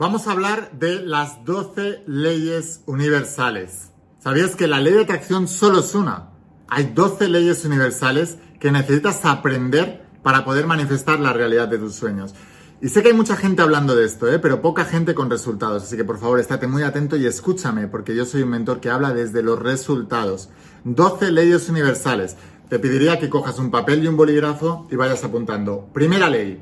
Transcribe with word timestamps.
vamos 0.00 0.26
a 0.26 0.32
hablar 0.32 0.70
de 0.72 1.02
las 1.02 1.44
12 1.44 2.04
leyes 2.06 2.80
universales. 2.86 3.90
¿Sabías 4.18 4.56
que 4.56 4.66
la 4.66 4.80
ley 4.80 4.94
de 4.94 5.02
atracción 5.02 5.46
solo 5.46 5.80
es 5.80 5.94
una? 5.94 6.30
Hay 6.68 6.92
12 6.94 7.28
leyes 7.28 7.66
universales 7.66 8.38
que 8.58 8.72
necesitas 8.72 9.26
aprender 9.26 10.06
para 10.22 10.42
poder 10.46 10.66
manifestar 10.66 11.20
la 11.20 11.34
realidad 11.34 11.68
de 11.68 11.76
tus 11.76 11.96
sueños. 11.96 12.34
Y 12.80 12.88
sé 12.88 13.02
que 13.02 13.08
hay 13.08 13.14
mucha 13.14 13.36
gente 13.36 13.60
hablando 13.60 13.94
de 13.94 14.06
esto, 14.06 14.32
¿eh? 14.32 14.38
pero 14.38 14.62
poca 14.62 14.86
gente 14.86 15.14
con 15.14 15.28
resultados. 15.28 15.82
Así 15.82 15.98
que 15.98 16.04
por 16.04 16.18
favor, 16.18 16.40
estate 16.40 16.66
muy 16.66 16.82
atento 16.82 17.18
y 17.18 17.26
escúchame, 17.26 17.86
porque 17.86 18.16
yo 18.16 18.24
soy 18.24 18.40
un 18.40 18.48
mentor 18.48 18.80
que 18.80 18.88
habla 18.88 19.12
desde 19.12 19.42
los 19.42 19.58
resultados. 19.58 20.48
12 20.84 21.30
leyes 21.30 21.68
universales. 21.68 22.38
Te 22.70 22.78
pediría 22.78 23.18
que 23.18 23.28
cojas 23.28 23.58
un 23.58 23.70
papel 23.70 24.02
y 24.02 24.06
un 24.06 24.16
bolígrafo 24.16 24.88
y 24.90 24.96
vayas 24.96 25.22
apuntando. 25.24 25.90
Primera 25.92 26.30
ley, 26.30 26.58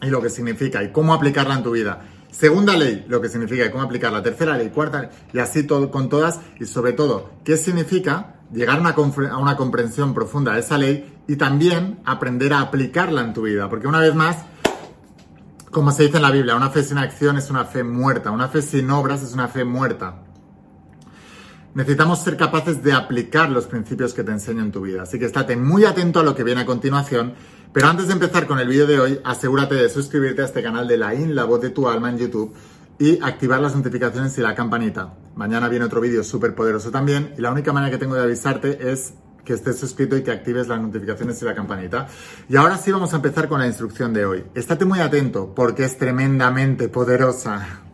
y 0.00 0.06
lo 0.06 0.22
que 0.22 0.30
significa 0.30 0.80
y 0.84 0.92
cómo 0.92 1.12
aplicarla 1.12 1.56
en 1.56 1.64
tu 1.64 1.72
vida. 1.72 2.06
Segunda 2.32 2.74
ley, 2.76 3.04
lo 3.08 3.20
que 3.20 3.28
significa 3.28 3.66
y 3.66 3.70
cómo 3.70 3.84
aplicarla. 3.84 4.22
Tercera 4.22 4.56
ley, 4.56 4.70
cuarta 4.70 5.10
y 5.32 5.38
así 5.38 5.64
todo, 5.64 5.90
con 5.90 6.08
todas. 6.08 6.40
Y 6.58 6.64
sobre 6.64 6.94
todo, 6.94 7.30
qué 7.44 7.58
significa 7.58 8.36
llegar 8.50 8.78
a 8.78 9.38
una 9.38 9.56
comprensión 9.56 10.14
profunda 10.14 10.54
de 10.54 10.60
esa 10.60 10.78
ley 10.78 11.20
y 11.28 11.36
también 11.36 12.00
aprender 12.06 12.54
a 12.54 12.62
aplicarla 12.62 13.20
en 13.20 13.34
tu 13.34 13.42
vida. 13.42 13.68
Porque 13.68 13.86
una 13.86 14.00
vez 14.00 14.14
más, 14.14 14.38
como 15.70 15.92
se 15.92 16.04
dice 16.04 16.16
en 16.16 16.22
la 16.22 16.30
Biblia, 16.30 16.56
una 16.56 16.70
fe 16.70 16.82
sin 16.82 16.96
acción 16.96 17.36
es 17.36 17.50
una 17.50 17.66
fe 17.66 17.84
muerta, 17.84 18.30
una 18.30 18.48
fe 18.48 18.62
sin 18.62 18.90
obras 18.90 19.22
es 19.22 19.34
una 19.34 19.48
fe 19.48 19.64
muerta. 19.64 20.22
Necesitamos 21.74 22.18
ser 22.18 22.36
capaces 22.36 22.82
de 22.82 22.92
aplicar 22.92 23.50
los 23.50 23.66
principios 23.66 24.14
que 24.14 24.24
te 24.24 24.32
enseño 24.32 24.62
en 24.62 24.72
tu 24.72 24.80
vida. 24.80 25.02
Así 25.02 25.18
que 25.18 25.26
estate 25.26 25.56
muy 25.56 25.84
atento 25.84 26.20
a 26.20 26.22
lo 26.22 26.34
que 26.34 26.44
viene 26.44 26.62
a 26.62 26.66
continuación. 26.66 27.34
Pero 27.72 27.88
antes 27.88 28.06
de 28.06 28.12
empezar 28.12 28.46
con 28.46 28.58
el 28.58 28.68
vídeo 28.68 28.86
de 28.86 29.00
hoy, 29.00 29.20
asegúrate 29.24 29.74
de 29.74 29.88
suscribirte 29.88 30.42
a 30.42 30.44
este 30.44 30.62
canal 30.62 30.86
de 30.86 30.98
la 30.98 31.14
IN, 31.14 31.34
la 31.34 31.44
voz 31.44 31.62
de 31.62 31.70
tu 31.70 31.88
alma 31.88 32.10
en 32.10 32.18
YouTube 32.18 32.54
y 32.98 33.18
activar 33.22 33.60
las 33.60 33.74
notificaciones 33.74 34.36
y 34.36 34.42
la 34.42 34.54
campanita. 34.54 35.14
Mañana 35.36 35.70
viene 35.70 35.86
otro 35.86 36.02
vídeo 36.02 36.22
súper 36.22 36.54
poderoso 36.54 36.90
también 36.90 37.32
y 37.38 37.40
la 37.40 37.50
única 37.50 37.72
manera 37.72 37.90
que 37.90 37.96
tengo 37.96 38.14
de 38.14 38.22
avisarte 38.22 38.92
es 38.92 39.14
que 39.42 39.54
estés 39.54 39.78
suscrito 39.78 40.18
y 40.18 40.22
que 40.22 40.30
actives 40.30 40.68
las 40.68 40.82
notificaciones 40.82 41.40
y 41.40 41.46
la 41.46 41.54
campanita. 41.54 42.08
Y 42.46 42.56
ahora 42.56 42.76
sí 42.76 42.92
vamos 42.92 43.14
a 43.14 43.16
empezar 43.16 43.48
con 43.48 43.58
la 43.58 43.66
instrucción 43.66 44.12
de 44.12 44.26
hoy. 44.26 44.44
Estate 44.54 44.84
muy 44.84 45.00
atento 45.00 45.54
porque 45.54 45.84
es 45.84 45.96
tremendamente 45.96 46.88
poderosa. 46.88 47.91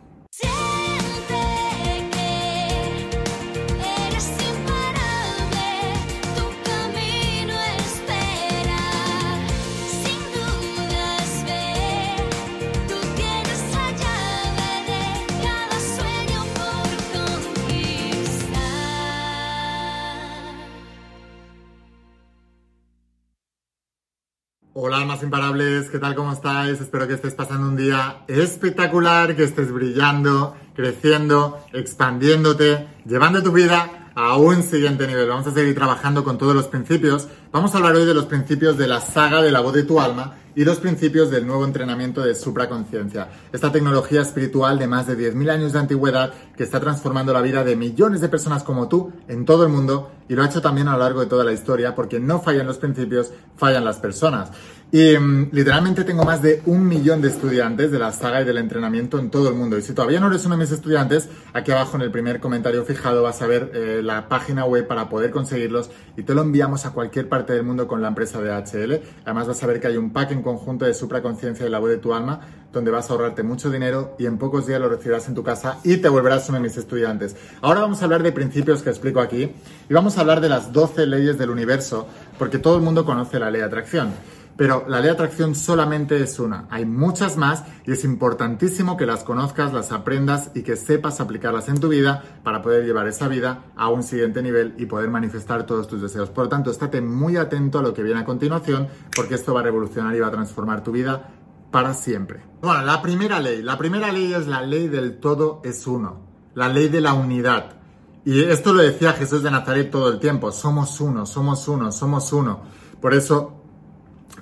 Hola 24.81 24.99
almas 24.99 25.21
imparables, 25.23 25.89
¿qué 25.89 25.99
tal? 25.99 26.15
¿Cómo 26.15 26.31
estáis? 26.31 26.79
Espero 26.79 27.05
que 27.05 27.15
estés 27.15 27.33
pasando 27.33 27.67
un 27.67 27.75
día 27.75 28.19
espectacular, 28.29 29.35
que 29.35 29.43
estés 29.43 29.73
brillando, 29.73 30.55
creciendo, 30.73 31.59
expandiéndote, 31.73 32.87
llevando 33.05 33.43
tu 33.43 33.51
vida 33.51 34.09
a 34.15 34.37
un 34.37 34.63
siguiente 34.63 35.05
nivel. 35.05 35.27
Vamos 35.27 35.47
a 35.47 35.51
seguir 35.51 35.75
trabajando 35.75 36.23
con 36.23 36.37
todos 36.37 36.55
los 36.55 36.67
principios. 36.67 37.27
Vamos 37.51 37.73
a 37.73 37.79
hablar 37.79 37.95
hoy 37.95 38.05
de 38.05 38.13
los 38.13 38.27
principios 38.27 38.77
de 38.77 38.85
la 38.85 39.01
saga 39.01 39.41
de 39.41 39.51
la 39.51 39.61
voz 39.61 39.73
de 39.73 39.81
tu 39.81 39.99
alma 39.99 40.35
y 40.55 40.65
los 40.65 40.77
principios 40.77 41.31
del 41.31 41.47
nuevo 41.47 41.65
entrenamiento 41.65 42.21
de 42.21 42.35
supraconciencia. 42.35 43.27
Esta 43.51 43.71
tecnología 43.71 44.21
espiritual 44.21 44.77
de 44.77 44.85
más 44.85 45.07
de 45.07 45.17
10.000 45.17 45.49
años 45.49 45.73
de 45.73 45.79
antigüedad 45.79 46.31
que 46.55 46.63
está 46.63 46.79
transformando 46.79 47.33
la 47.33 47.41
vida 47.41 47.63
de 47.63 47.75
millones 47.75 48.21
de 48.21 48.29
personas 48.29 48.61
como 48.61 48.87
tú 48.87 49.11
en 49.27 49.45
todo 49.45 49.63
el 49.63 49.69
mundo 49.69 50.11
y 50.27 50.35
lo 50.35 50.43
ha 50.43 50.45
hecho 50.45 50.61
también 50.61 50.87
a 50.89 50.93
lo 50.93 50.99
largo 50.99 51.21
de 51.21 51.25
toda 51.25 51.43
la 51.43 51.51
historia 51.51 51.95
porque 51.95 52.19
no 52.19 52.39
fallan 52.39 52.67
los 52.67 52.77
principios, 52.77 53.31
fallan 53.57 53.83
las 53.83 53.97
personas. 53.97 54.51
Y 54.91 55.17
mm, 55.17 55.49
literalmente 55.51 56.03
tengo 56.03 56.23
más 56.23 56.41
de 56.41 56.61
un 56.65 56.87
millón 56.87 57.21
de 57.21 57.29
estudiantes 57.29 57.91
de 57.91 57.99
la 57.99 58.11
saga 58.11 58.41
y 58.41 58.45
del 58.45 58.57
entrenamiento 58.57 59.19
en 59.19 59.29
todo 59.29 59.47
el 59.49 59.55
mundo. 59.55 59.77
Y 59.77 59.81
si 59.81 59.93
todavía 59.93 60.19
no 60.19 60.27
eres 60.27 60.45
uno 60.45 60.55
de 60.55 60.61
mis 60.61 60.71
estudiantes, 60.71 61.29
aquí 61.53 61.71
abajo 61.71 61.95
en 61.95 62.01
el 62.01 62.11
primer 62.11 62.39
comentario 62.39 62.83
fijado 62.85 63.23
vas 63.23 63.41
a 63.41 63.47
ver 63.47 63.71
eh, 63.73 64.01
la 64.03 64.27
página 64.27 64.65
web 64.65 64.87
para 64.87 65.07
poder 65.07 65.31
conseguirlos 65.31 65.89
y 66.17 66.23
te 66.23 66.33
lo 66.33 66.41
enviamos 66.41 66.85
a 66.85 66.91
cualquier 66.91 67.29
parte 67.29 67.38
del 67.45 67.63
mundo 67.63 67.87
con 67.87 68.01
la 68.01 68.07
empresa 68.09 68.41
de 68.41 68.51
HL. 68.51 69.01
Además 69.25 69.47
vas 69.47 69.63
a 69.63 69.67
ver 69.67 69.79
que 69.79 69.87
hay 69.87 69.97
un 69.97 70.11
pack 70.11 70.31
en 70.31 70.41
conjunto 70.41 70.85
de 70.85 70.93
supraconciencia 70.93 71.65
y 71.65 71.69
la 71.69 71.79
voz 71.79 71.89
de 71.89 71.97
tu 71.97 72.13
alma 72.13 72.41
donde 72.71 72.91
vas 72.91 73.09
a 73.09 73.13
ahorrarte 73.13 73.43
mucho 73.43 73.69
dinero 73.69 74.15
y 74.19 74.25
en 74.25 74.37
pocos 74.37 74.67
días 74.67 74.79
lo 74.79 74.89
recibirás 74.89 75.27
en 75.27 75.35
tu 75.35 75.43
casa 75.43 75.79
y 75.83 75.97
te 75.97 76.09
volverás 76.09 76.47
uno 76.49 76.57
de 76.57 76.63
mis 76.63 76.77
estudiantes. 76.77 77.35
Ahora 77.61 77.81
vamos 77.81 78.01
a 78.01 78.05
hablar 78.05 78.23
de 78.23 78.31
principios 78.31 78.83
que 78.83 78.89
explico 78.89 79.19
aquí 79.19 79.51
y 79.89 79.93
vamos 79.93 80.17
a 80.17 80.21
hablar 80.21 80.41
de 80.41 80.49
las 80.49 80.71
12 80.71 81.07
leyes 81.07 81.37
del 81.37 81.49
universo 81.49 82.07
porque 82.37 82.59
todo 82.59 82.75
el 82.75 82.83
mundo 82.83 83.05
conoce 83.05 83.39
la 83.39 83.49
ley 83.49 83.61
de 83.61 83.67
atracción. 83.67 84.13
Pero 84.59 84.83
la 84.89 84.97
ley 84.97 85.05
de 85.05 85.11
atracción 85.11 85.55
solamente 85.55 86.21
es 86.21 86.37
una. 86.37 86.67
Hay 86.69 86.85
muchas 86.85 87.37
más 87.37 87.63
y 87.85 87.93
es 87.93 88.03
importantísimo 88.03 88.97
que 88.97 89.05
las 89.05 89.23
conozcas, 89.23 89.71
las 89.71 89.93
aprendas 89.93 90.51
y 90.53 90.63
que 90.63 90.75
sepas 90.75 91.21
aplicarlas 91.21 91.69
en 91.69 91.79
tu 91.79 91.87
vida 91.87 92.21
para 92.43 92.61
poder 92.61 92.83
llevar 92.83 93.07
esa 93.07 93.29
vida 93.29 93.71
a 93.77 93.87
un 93.87 94.03
siguiente 94.03 94.41
nivel 94.41 94.75
y 94.77 94.85
poder 94.85 95.09
manifestar 95.09 95.65
todos 95.65 95.87
tus 95.87 96.01
deseos. 96.01 96.29
Por 96.29 96.43
lo 96.43 96.49
tanto, 96.49 96.71
estate 96.71 96.99
muy 96.99 97.37
atento 97.37 97.79
a 97.79 97.81
lo 97.81 97.93
que 97.93 98.03
viene 98.03 98.19
a 98.19 98.25
continuación 98.25 98.89
porque 99.15 99.35
esto 99.35 99.53
va 99.53 99.61
a 99.61 99.63
revolucionar 99.63 100.13
y 100.13 100.19
va 100.19 100.27
a 100.27 100.31
transformar 100.31 100.83
tu 100.83 100.91
vida 100.91 101.29
para 101.71 101.93
siempre. 101.93 102.41
Bueno, 102.61 102.81
la 102.81 103.01
primera 103.01 103.39
ley. 103.39 103.61
La 103.61 103.77
primera 103.77 104.11
ley 104.11 104.33
es 104.33 104.45
la 104.45 104.61
ley 104.61 104.89
del 104.89 105.21
todo 105.21 105.61
es 105.63 105.87
uno. 105.87 106.19
La 106.55 106.67
ley 106.67 106.89
de 106.89 106.99
la 106.99 107.13
unidad. 107.13 107.77
Y 108.25 108.41
esto 108.41 108.73
lo 108.73 108.81
decía 108.81 109.13
Jesús 109.13 109.41
de 109.41 109.51
Nazaret 109.51 109.89
todo 109.89 110.09
el 110.09 110.19
tiempo. 110.19 110.51
Somos 110.51 110.99
uno, 110.99 111.25
somos 111.25 111.65
uno, 111.69 111.93
somos 111.93 112.33
uno. 112.33 112.59
Por 112.99 113.13
eso 113.13 113.58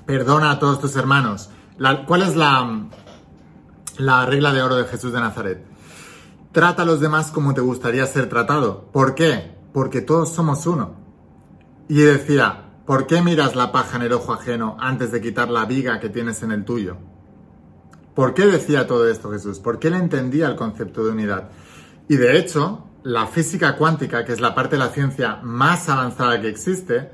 perdona 0.07 0.51
a 0.51 0.59
todos 0.59 0.79
tus 0.79 0.95
hermanos. 0.95 1.50
¿Cuál 2.07 2.23
es 2.23 2.35
la, 2.35 2.88
la 3.97 4.25
regla 4.25 4.53
de 4.53 4.63
oro 4.63 4.78
de 4.78 4.85
Jesús 4.85 5.13
de 5.13 5.19
Nazaret? 5.19 5.63
Trata 6.53 6.81
a 6.81 6.85
los 6.85 7.01
demás 7.01 7.29
como 7.29 7.53
te 7.53 7.62
gustaría 7.62 8.06
ser 8.07 8.29
tratado. 8.29 8.90
¿Por 8.91 9.13
qué? 9.13 9.56
Porque 9.73 10.01
todos 10.01 10.34
somos 10.34 10.66
uno. 10.66 10.95
Y 11.90 12.00
decía, 12.00 12.72
¿por 12.85 13.06
qué 13.06 13.22
miras 13.22 13.56
la 13.56 13.72
paja 13.72 13.97
en 13.97 14.03
el 14.03 14.13
ojo 14.13 14.34
ajeno 14.34 14.78
antes 14.79 15.12
de 15.12 15.22
quitar 15.22 15.50
la 15.50 15.66
viga 15.66 16.00
que 16.00 16.09
tienes 16.09 16.41
en 16.41 16.51
el 16.51 16.66
tuyo? 16.66 16.97
¿Por 18.16 18.34
qué 18.34 18.47
decía 18.47 18.88
todo 18.88 19.07
esto 19.07 19.31
Jesús? 19.31 19.59
¿Por 19.59 19.78
qué 19.78 19.89
él 19.89 19.94
entendía 19.94 20.47
el 20.47 20.56
concepto 20.56 21.03
de 21.03 21.12
unidad? 21.12 21.50
Y 22.07 22.16
de 22.16 22.39
hecho, 22.39 22.88
la 23.03 23.28
física 23.28 23.75
cuántica, 23.75 24.25
que 24.25 24.31
es 24.31 24.39
la 24.39 24.56
parte 24.56 24.78
de 24.78 24.84
la 24.84 24.89
ciencia 24.89 25.39
más 25.44 25.88
avanzada 25.89 26.41
que 26.41 26.47
existe, 26.47 27.12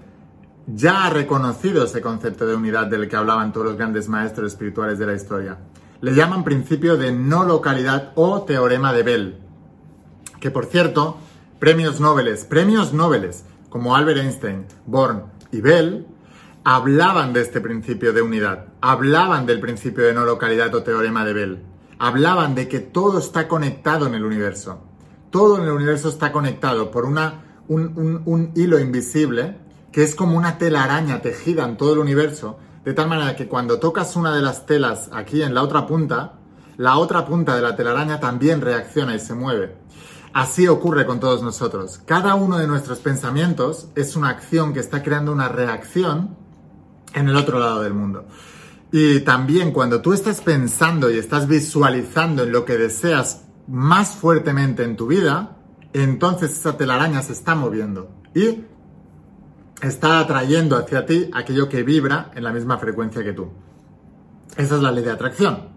ya 0.68 1.06
ha 1.06 1.10
reconocido 1.10 1.84
ese 1.84 2.02
concepto 2.02 2.46
de 2.46 2.56
unidad 2.56 2.88
del 2.88 3.08
que 3.08 3.16
hablaban 3.16 3.52
todos 3.52 3.68
los 3.68 3.78
grandes 3.78 4.08
maestros 4.08 4.54
espirituales 4.54 4.98
de 5.00 5.06
la 5.06 5.14
historia. 5.14 5.58
Le 6.02 6.14
llaman 6.14 6.44
principio 6.44 6.98
de 6.98 7.12
no 7.12 7.44
localidad 7.44 8.12
o 8.16 8.44
teorema 8.44 8.94
de 8.94 9.04
Bell. 9.04 9.38
Que 10.40 10.52
por 10.52 10.66
cierto, 10.66 11.18
premios 11.60 12.00
Nobel, 12.00 12.38
premios 12.50 12.94
Nobel 12.94 13.30
como 13.70 13.96
Albert 13.96 14.20
Einstein, 14.20 14.66
Born 14.86 15.24
y 15.52 15.62
Bell 15.62 16.06
hablaban 16.64 17.34
de 17.34 17.42
este 17.42 17.60
principio 17.60 18.14
de 18.14 18.22
unidad, 18.22 18.68
hablaban 18.82 19.46
del 19.46 19.60
principio 19.60 20.06
de 20.06 20.14
no 20.14 20.26
localidad 20.26 20.74
o 20.76 20.84
teorema 20.84 21.26
de 21.26 21.34
Bell, 21.34 21.64
hablaban 22.00 22.56
de 22.56 22.68
que 22.68 22.80
todo 22.80 23.20
está 23.20 23.48
conectado 23.48 24.08
en 24.08 24.16
el 24.16 24.24
universo. 24.24 24.82
Todo 25.30 25.58
en 25.58 25.64
el 25.64 25.72
universo 25.72 26.10
está 26.10 26.32
conectado 26.32 26.92
por 26.92 27.06
una, 27.06 27.62
un, 27.68 28.22
un 28.26 28.52
hilo 28.56 28.80
invisible 28.80 29.63
que 29.94 30.04
es 30.04 30.16
como 30.16 30.36
una 30.36 30.58
telaraña 30.58 31.22
tejida 31.22 31.64
en 31.64 31.78
todo 31.78 31.94
el 31.94 32.00
universo, 32.00 32.58
de 32.84 32.94
tal 32.94 33.08
manera 33.08 33.36
que 33.36 33.48
cuando 33.48 33.80
tocas 33.80 34.16
una 34.16 34.36
de 34.36 34.42
las 34.42 34.66
telas 34.66 35.10
aquí 35.14 35.44
en 35.44 35.54
la 35.54 35.62
otra 35.62 35.86
punta, 35.86 36.34
la 36.78 36.98
otra 36.98 37.26
punta 37.26 37.56
de 37.56 37.62
la 37.62 37.76
telaraña 37.76 38.20
también 38.20 38.60
reacciona 38.60 39.16
y 39.16 39.20
se 39.20 39.36
mueve. 39.36 39.78
Así 40.34 40.68
ocurre 40.68 41.06
con 41.06 41.20
todos 41.20 41.44
nosotros. 41.44 42.02
Cada 42.06 42.34
uno 42.34 42.58
de 42.58 42.66
nuestros 42.66 42.98
pensamientos 43.00 43.88
es 43.94 44.16
una 44.16 44.30
acción 44.30 44.74
que 44.74 44.80
está 44.80 45.04
creando 45.04 45.32
una 45.32 45.48
reacción 45.48 46.36
en 47.14 47.30
el 47.30 47.36
otro 47.36 47.60
lado 47.60 47.84
del 47.84 47.94
mundo. 47.94 48.26
Y 48.92 49.20
también 49.20 49.72
cuando 49.72 50.02
tú 50.02 50.12
estás 50.12 50.42
pensando 50.42 51.12
y 51.12 51.20
estás 51.20 51.48
visualizando 51.48 52.44
en 52.44 52.52
lo 52.52 52.66
que 52.66 52.78
deseas 52.78 53.44
más 53.68 54.16
fuertemente 54.16 54.84
en 54.84 54.98
tu 54.98 55.06
vida, 55.06 55.58
entonces 55.94 56.52
esa 56.52 56.78
telaraña 56.78 57.22
se 57.22 57.34
está 57.34 57.54
moviendo. 57.54 58.10
Y 58.34 58.73
está 59.88 60.20
atrayendo 60.20 60.78
hacia 60.78 61.06
ti 61.06 61.30
aquello 61.34 61.70
que 61.70 61.84
vibra 61.84 62.32
en 62.36 62.44
la 62.44 62.52
misma 62.52 62.78
frecuencia 62.78 63.24
que 63.24 63.34
tú. 63.34 63.52
Esa 64.56 64.76
es 64.76 64.82
la 64.82 64.92
ley 64.92 65.04
de 65.04 65.12
atracción. 65.12 65.70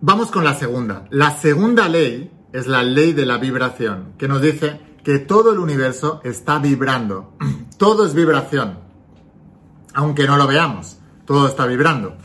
Vamos 0.00 0.30
con 0.30 0.44
la 0.44 0.54
segunda. 0.54 1.06
La 1.10 1.36
segunda 1.36 1.88
ley 1.88 2.30
es 2.52 2.66
la 2.66 2.82
ley 2.82 3.12
de 3.12 3.26
la 3.26 3.38
vibración, 3.38 4.14
que 4.18 4.28
nos 4.28 4.42
dice 4.42 4.80
que 5.04 5.18
todo 5.18 5.52
el 5.52 5.58
universo 5.58 6.20
está 6.24 6.58
vibrando. 6.58 7.34
Todo 7.78 8.06
es 8.06 8.14
vibración. 8.14 8.78
Aunque 9.94 10.26
no 10.26 10.36
lo 10.36 10.46
veamos, 10.46 10.98
todo 11.26 11.48
está 11.48 11.66
vibrando. 11.66 12.16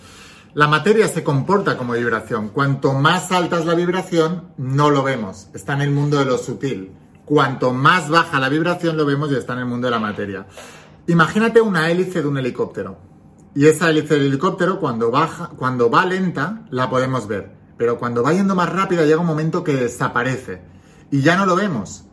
La 0.53 0.67
materia 0.67 1.07
se 1.07 1.23
comporta 1.23 1.77
como 1.77 1.93
vibración. 1.93 2.49
Cuanto 2.49 2.93
más 2.93 3.31
alta 3.31 3.59
es 3.59 3.65
la 3.65 3.73
vibración, 3.73 4.49
no 4.57 4.91
lo 4.91 5.01
vemos. 5.03 5.47
Está 5.53 5.73
en 5.73 5.81
el 5.81 5.91
mundo 5.91 6.17
de 6.19 6.25
lo 6.25 6.37
sutil. 6.37 6.91
Cuanto 7.27 7.73
más 7.73 8.09
baja 8.09 8.39
la 8.39 8.47
vibración, 8.47 8.95
lo 8.95 9.05
vemos 9.05 9.29
y 9.29 9.35
está 9.35 9.51
en 9.51 9.59
el 9.59 9.65
mundo 9.65 9.87
de 9.87 9.91
la 9.91 9.99
materia. 9.99 10.47
Imagínate 11.07 11.59
una 11.59 11.91
hélice 11.91 12.21
de 12.21 12.27
un 12.29 12.37
helicóptero. 12.37 12.99
Y 13.53 13.65
esa 13.65 13.89
hélice 13.89 14.13
del 14.13 14.27
helicóptero, 14.27 14.79
cuando, 14.79 15.11
baja, 15.11 15.49
cuando 15.57 15.89
va 15.89 16.05
lenta, 16.05 16.65
la 16.69 16.89
podemos 16.89 17.27
ver. 17.27 17.51
Pero 17.75 17.99
cuando 17.99 18.23
va 18.23 18.31
yendo 18.31 18.55
más 18.55 18.71
rápida, 18.71 19.03
llega 19.03 19.19
un 19.19 19.27
momento 19.27 19.61
que 19.65 19.75
desaparece. 19.75 20.61
Y 21.11 21.19
ya 21.19 21.35
no 21.35 21.45
lo 21.45 21.57
vemos. 21.57 22.05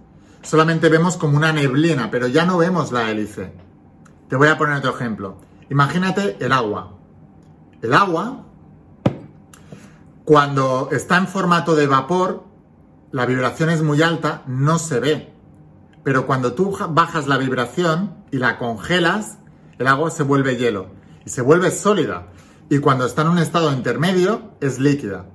Solamente 0.42 0.88
vemos 0.88 1.16
como 1.16 1.36
una 1.36 1.52
neblina, 1.52 2.10
pero 2.10 2.26
ya 2.26 2.44
no 2.44 2.58
vemos 2.58 2.90
la 2.90 3.08
hélice. 3.08 3.52
Te 4.28 4.34
voy 4.34 4.48
a 4.48 4.58
poner 4.58 4.78
otro 4.78 4.96
ejemplo. 4.96 5.36
Imagínate 5.70 6.38
el 6.40 6.50
agua. 6.50 6.98
El 7.82 7.94
agua, 7.94 8.46
cuando 10.24 10.88
está 10.90 11.18
en 11.18 11.28
formato 11.28 11.76
de 11.76 11.86
vapor, 11.86 12.53
la 13.14 13.26
vibración 13.26 13.70
es 13.70 13.80
muy 13.80 14.02
alta, 14.02 14.42
no 14.48 14.80
se 14.80 14.98
ve. 14.98 15.32
Pero 16.02 16.26
cuando 16.26 16.54
tú 16.54 16.76
bajas 16.90 17.28
la 17.28 17.38
vibración 17.38 18.12
y 18.32 18.38
la 18.38 18.58
congelas, 18.58 19.38
el 19.78 19.86
agua 19.86 20.10
se 20.10 20.24
vuelve 20.24 20.56
hielo 20.56 20.88
y 21.24 21.30
se 21.30 21.40
vuelve 21.40 21.70
sólida. 21.70 22.26
Y 22.68 22.78
cuando 22.78 23.06
está 23.06 23.22
en 23.22 23.28
un 23.28 23.38
estado 23.38 23.72
intermedio, 23.72 24.50
es 24.60 24.80
líquida. 24.80 25.26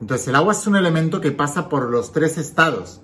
Entonces 0.00 0.28
el 0.28 0.34
agua 0.34 0.54
es 0.54 0.66
un 0.66 0.76
elemento 0.76 1.20
que 1.20 1.30
pasa 1.30 1.68
por 1.68 1.90
los 1.90 2.10
tres 2.10 2.38
estados. 2.38 3.02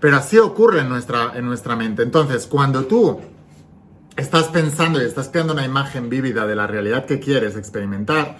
Pero 0.00 0.16
así 0.16 0.38
ocurre 0.38 0.80
en 0.80 0.88
nuestra, 0.88 1.32
en 1.34 1.44
nuestra 1.44 1.76
mente. 1.76 2.04
Entonces, 2.04 2.46
cuando 2.46 2.86
tú 2.86 3.20
estás 4.16 4.44
pensando 4.44 4.98
y 4.98 5.04
estás 5.04 5.28
creando 5.28 5.52
una 5.52 5.66
imagen 5.66 6.08
vívida 6.08 6.46
de 6.46 6.56
la 6.56 6.66
realidad 6.66 7.04
que 7.04 7.20
quieres 7.20 7.54
experimentar, 7.54 8.38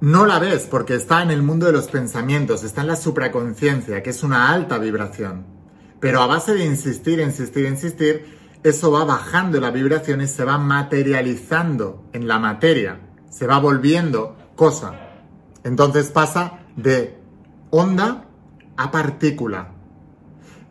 no 0.00 0.26
la 0.26 0.38
ves 0.38 0.66
porque 0.70 0.94
está 0.94 1.22
en 1.22 1.30
el 1.30 1.42
mundo 1.42 1.66
de 1.66 1.72
los 1.72 1.88
pensamientos, 1.88 2.62
está 2.62 2.82
en 2.82 2.88
la 2.88 2.96
supraconciencia, 2.96 4.02
que 4.02 4.10
es 4.10 4.22
una 4.22 4.50
alta 4.50 4.78
vibración. 4.78 5.44
Pero 6.00 6.22
a 6.22 6.26
base 6.26 6.54
de 6.54 6.64
insistir, 6.64 7.18
insistir, 7.18 7.66
insistir, 7.66 8.38
eso 8.62 8.90
va 8.92 9.04
bajando 9.04 9.60
la 9.60 9.70
vibración 9.70 10.20
y 10.20 10.26
se 10.26 10.44
va 10.44 10.58
materializando 10.58 12.04
en 12.12 12.28
la 12.28 12.38
materia, 12.38 13.00
se 13.28 13.46
va 13.46 13.58
volviendo 13.58 14.36
cosa. 14.54 14.94
Entonces 15.64 16.10
pasa 16.10 16.60
de 16.76 17.18
onda 17.70 18.24
a 18.76 18.90
partícula, 18.90 19.72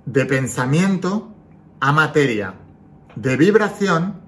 de 0.05 0.25
pensamiento 0.25 1.33
a 1.79 1.91
materia, 1.91 2.55
de 3.15 3.35
vibración 3.35 4.21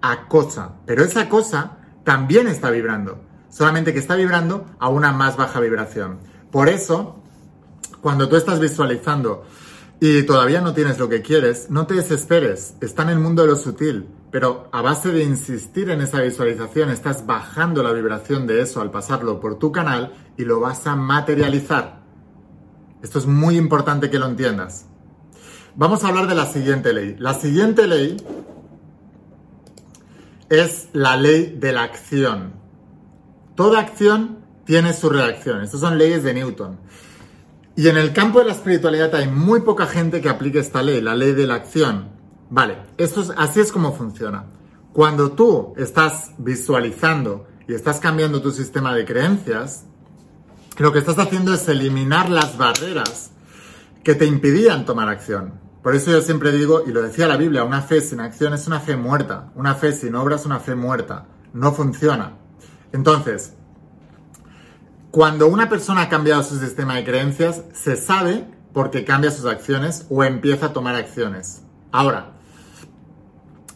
a 0.00 0.28
cosa, 0.28 0.76
pero 0.86 1.02
esa 1.02 1.28
cosa 1.28 1.78
también 2.04 2.46
está 2.46 2.70
vibrando, 2.70 3.20
solamente 3.54 3.92
que 3.92 4.00
está 4.00 4.16
vibrando 4.16 4.66
a 4.80 4.88
una 4.88 5.12
más 5.12 5.36
baja 5.36 5.60
vibración. 5.60 6.18
Por 6.50 6.68
eso, 6.68 7.22
cuando 8.00 8.28
tú 8.28 8.34
estás 8.34 8.58
visualizando 8.58 9.44
y 10.00 10.24
todavía 10.24 10.60
no 10.60 10.74
tienes 10.74 10.98
lo 10.98 11.08
que 11.08 11.22
quieres, 11.22 11.70
no 11.70 11.86
te 11.86 11.94
desesperes, 11.94 12.74
está 12.80 13.04
en 13.04 13.10
el 13.10 13.20
mundo 13.20 13.42
de 13.42 13.48
lo 13.48 13.56
sutil, 13.56 14.08
pero 14.32 14.68
a 14.72 14.82
base 14.82 15.12
de 15.12 15.22
insistir 15.22 15.88
en 15.90 16.00
esa 16.00 16.20
visualización, 16.20 16.90
estás 16.90 17.26
bajando 17.26 17.84
la 17.84 17.92
vibración 17.92 18.48
de 18.48 18.60
eso 18.60 18.80
al 18.80 18.90
pasarlo 18.90 19.38
por 19.38 19.56
tu 19.56 19.70
canal 19.70 20.12
y 20.36 20.44
lo 20.44 20.58
vas 20.58 20.88
a 20.88 20.96
materializar. 20.96 22.02
Esto 23.04 23.20
es 23.20 23.26
muy 23.26 23.56
importante 23.56 24.10
que 24.10 24.18
lo 24.18 24.26
entiendas. 24.26 24.86
Vamos 25.76 26.02
a 26.02 26.08
hablar 26.08 26.26
de 26.26 26.34
la 26.34 26.46
siguiente 26.46 26.92
ley. 26.92 27.14
La 27.20 27.34
siguiente 27.34 27.86
ley 27.86 28.16
es 30.48 30.88
la 30.92 31.16
ley 31.16 31.56
de 31.56 31.72
la 31.72 31.84
acción. 31.84 32.63
Toda 33.54 33.80
acción 33.80 34.38
tiene 34.64 34.92
su 34.92 35.08
reacción. 35.10 35.62
Estas 35.62 35.80
son 35.80 35.98
leyes 35.98 36.22
de 36.22 36.34
Newton. 36.34 36.78
Y 37.76 37.88
en 37.88 37.96
el 37.96 38.12
campo 38.12 38.38
de 38.38 38.46
la 38.46 38.52
espiritualidad 38.52 39.14
hay 39.14 39.28
muy 39.28 39.60
poca 39.60 39.86
gente 39.86 40.20
que 40.20 40.28
aplique 40.28 40.58
esta 40.58 40.82
ley, 40.82 41.00
la 41.00 41.14
ley 41.14 41.32
de 41.32 41.46
la 41.46 41.54
acción. 41.54 42.08
Vale, 42.50 42.78
esto 42.98 43.22
es, 43.22 43.32
así 43.36 43.60
es 43.60 43.72
como 43.72 43.92
funciona. 43.92 44.44
Cuando 44.92 45.32
tú 45.32 45.74
estás 45.76 46.32
visualizando 46.38 47.48
y 47.66 47.74
estás 47.74 47.98
cambiando 47.98 48.40
tu 48.40 48.52
sistema 48.52 48.94
de 48.94 49.04
creencias, 49.04 49.86
lo 50.78 50.92
que 50.92 51.00
estás 51.00 51.18
haciendo 51.18 51.52
es 51.52 51.68
eliminar 51.68 52.30
las 52.30 52.56
barreras 52.56 53.32
que 54.04 54.14
te 54.14 54.26
impidían 54.26 54.84
tomar 54.84 55.08
acción. 55.08 55.54
Por 55.82 55.94
eso 55.94 56.10
yo 56.10 56.22
siempre 56.22 56.52
digo, 56.52 56.84
y 56.86 56.92
lo 56.92 57.02
decía 57.02 57.26
la 57.26 57.36
Biblia, 57.36 57.64
una 57.64 57.82
fe 57.82 58.00
sin 58.00 58.20
acción 58.20 58.54
es 58.54 58.66
una 58.66 58.80
fe 58.80 58.96
muerta. 58.96 59.52
Una 59.54 59.74
fe 59.74 59.92
sin 59.92 60.14
obra 60.14 60.36
es 60.36 60.46
una 60.46 60.60
fe 60.60 60.74
muerta. 60.74 61.26
No 61.52 61.72
funciona. 61.72 62.38
Entonces, 62.94 63.52
cuando 65.10 65.48
una 65.48 65.68
persona 65.68 66.00
ha 66.00 66.08
cambiado 66.08 66.42
su 66.42 66.58
sistema 66.58 66.96
de 66.96 67.04
creencias, 67.04 67.62
se 67.74 67.96
sabe 67.96 68.46
porque 68.72 69.04
cambia 69.04 69.30
sus 69.30 69.44
acciones 69.44 70.06
o 70.08 70.24
empieza 70.24 70.66
a 70.66 70.72
tomar 70.72 70.94
acciones. 70.94 71.60
Ahora, 71.92 72.32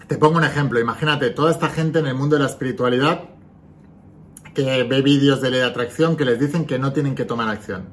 te 0.06 0.16
pongo 0.16 0.38
un 0.38 0.44
ejemplo. 0.44 0.80
Imagínate 0.80 1.28
toda 1.28 1.50
esta 1.50 1.68
gente 1.68 1.98
en 1.98 2.06
el 2.06 2.14
mundo 2.14 2.36
de 2.36 2.44
la 2.44 2.48
espiritualidad 2.48 3.24
que 4.54 4.84
ve 4.84 5.02
vídeos 5.02 5.42
de 5.42 5.50
ley 5.50 5.60
de 5.60 5.66
atracción 5.66 6.16
que 6.16 6.24
les 6.24 6.40
dicen 6.40 6.64
que 6.64 6.78
no 6.78 6.94
tienen 6.94 7.14
que 7.14 7.26
tomar 7.26 7.50
acción. 7.50 7.90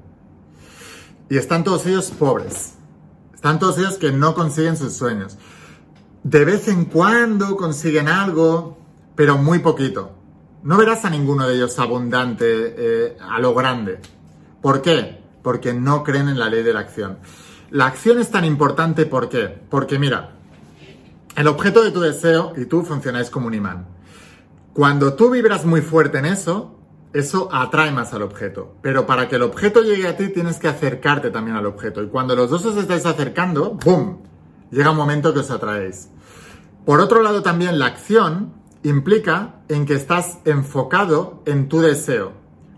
Y 1.30 1.38
están 1.38 1.66
todos 1.66 1.86
ellos 1.86 2.12
pobres 2.12 2.76
están 3.46 3.60
todos 3.60 3.78
ellos 3.78 3.98
que 3.98 4.12
no 4.12 4.34
consiguen 4.34 4.76
sus 4.76 4.94
sueños. 4.94 5.38
De 6.24 6.46
vez 6.46 6.68
en 6.68 6.86
cuando 6.86 7.56
consiguen 7.58 8.08
algo, 8.08 8.80
pero 9.16 9.38
muy 9.38 9.60
poquito. 9.60 10.25
No 10.66 10.78
verás 10.78 11.06
a 11.06 11.12
ninguno 11.12 11.48
de 11.48 11.58
ellos 11.58 11.78
abundante 11.78 12.46
eh, 12.48 13.18
a 13.22 13.38
lo 13.38 13.54
grande. 13.54 14.00
¿Por 14.64 14.82
qué? 14.82 15.22
Porque 15.44 15.76
no 15.76 16.04
creen 16.04 16.28
en 16.28 16.40
la 16.40 16.50
ley 16.50 16.64
de 16.64 16.74
la 16.74 16.80
acción. 16.80 17.20
La 17.70 17.86
acción 17.86 18.18
es 18.20 18.32
tan 18.32 18.46
importante 18.46 19.06
¿por 19.06 19.30
qué? 19.30 19.60
Porque 19.70 20.00
mira, 20.00 20.32
el 21.36 21.48
objeto 21.48 21.84
de 21.84 21.92
tu 21.92 22.00
deseo 22.00 22.54
y 22.58 22.66
tú 22.66 22.82
funcionáis 22.82 23.30
como 23.30 23.46
un 23.46 23.54
imán. 23.54 23.86
Cuando 24.74 25.14
tú 25.14 25.30
vibras 25.30 25.66
muy 25.66 25.82
fuerte 25.82 26.18
en 26.18 26.26
eso, 26.26 26.80
eso 27.14 27.48
atrae 27.52 27.92
más 27.92 28.16
al 28.16 28.24
objeto. 28.24 28.74
Pero 28.82 29.06
para 29.06 29.28
que 29.28 29.36
el 29.36 29.44
objeto 29.44 29.84
llegue 29.84 30.08
a 30.08 30.18
ti 30.18 30.30
tienes 30.30 30.58
que 30.58 30.68
acercarte 30.68 31.30
también 31.30 31.58
al 31.58 31.68
objeto. 31.68 32.02
Y 32.02 32.08
cuando 32.08 32.36
los 32.36 32.50
dos 32.50 32.66
os 32.66 32.78
estáis 32.78 33.06
acercando, 33.06 33.78
¡boom! 33.86 34.24
Llega 34.72 34.90
un 34.90 34.98
momento 34.98 35.32
que 35.32 35.42
os 35.42 35.52
atraéis. 35.52 36.10
Por 36.88 37.02
otro 37.02 37.22
lado 37.22 37.44
también 37.44 37.78
la 37.78 37.86
acción 37.86 38.65
implica 38.86 39.56
en 39.68 39.86
que 39.86 39.96
estás 39.96 40.38
enfocado 40.46 41.42
en 41.46 41.68
tu 41.68 41.82
deseo. 41.82 42.34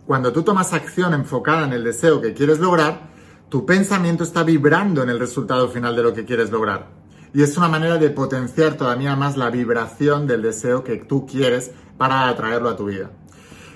Cuando 0.05 0.31
tú 0.31 0.43
tomas 0.43 0.71
acción 0.71 1.13
enfocada 1.13 1.65
en 1.65 1.73
el 1.73 1.83
deseo 1.83 2.21
que 2.21 2.33
quieres 2.33 2.59
lograr, 2.59 3.09
tu 3.49 3.65
pensamiento 3.65 4.23
está 4.23 4.43
vibrando 4.43 5.03
en 5.03 5.09
el 5.09 5.19
resultado 5.19 5.67
final 5.67 5.97
de 5.97 6.03
lo 6.03 6.13
que 6.13 6.23
quieres 6.23 6.49
lograr. 6.49 6.87
Y 7.33 7.43
es 7.43 7.57
una 7.57 7.67
manera 7.67 7.97
de 7.97 8.09
potenciar 8.09 8.75
todavía 8.75 9.17
más 9.17 9.35
la 9.35 9.49
vibración 9.49 10.27
del 10.27 10.43
deseo 10.43 10.83
que 10.83 10.95
tú 10.95 11.27
quieres 11.27 11.71
para 11.97 12.29
atraerlo 12.29 12.69
a 12.69 12.77
tu 12.77 12.85
vida. 12.85 13.11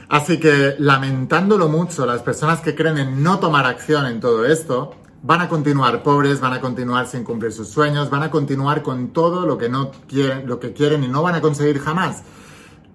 Así 0.07 0.39
que, 0.39 0.75
lamentándolo 0.79 1.67
mucho, 1.67 2.05
las 2.05 2.21
personas 2.21 2.61
que 2.61 2.75
creen 2.75 2.97
en 2.97 3.23
no 3.23 3.39
tomar 3.39 3.65
acción 3.65 4.05
en 4.05 4.21
todo 4.21 4.45
esto, 4.45 4.95
van 5.23 5.41
a 5.41 5.49
continuar 5.49 6.03
pobres, 6.03 6.39
van 6.39 6.53
a 6.53 6.61
continuar 6.61 7.07
sin 7.07 7.23
cumplir 7.23 7.51
sus 7.51 7.69
sueños, 7.69 8.09
van 8.09 8.23
a 8.23 8.31
continuar 8.31 8.81
con 8.81 9.09
todo 9.09 9.45
lo 9.45 9.57
que 9.57 9.69
no 9.69 9.91
quieren, 10.07 10.47
lo 10.47 10.59
que 10.59 10.73
quieren 10.73 11.03
y 11.03 11.07
no 11.07 11.21
van 11.21 11.35
a 11.35 11.41
conseguir 11.41 11.79
jamás. 11.79 12.23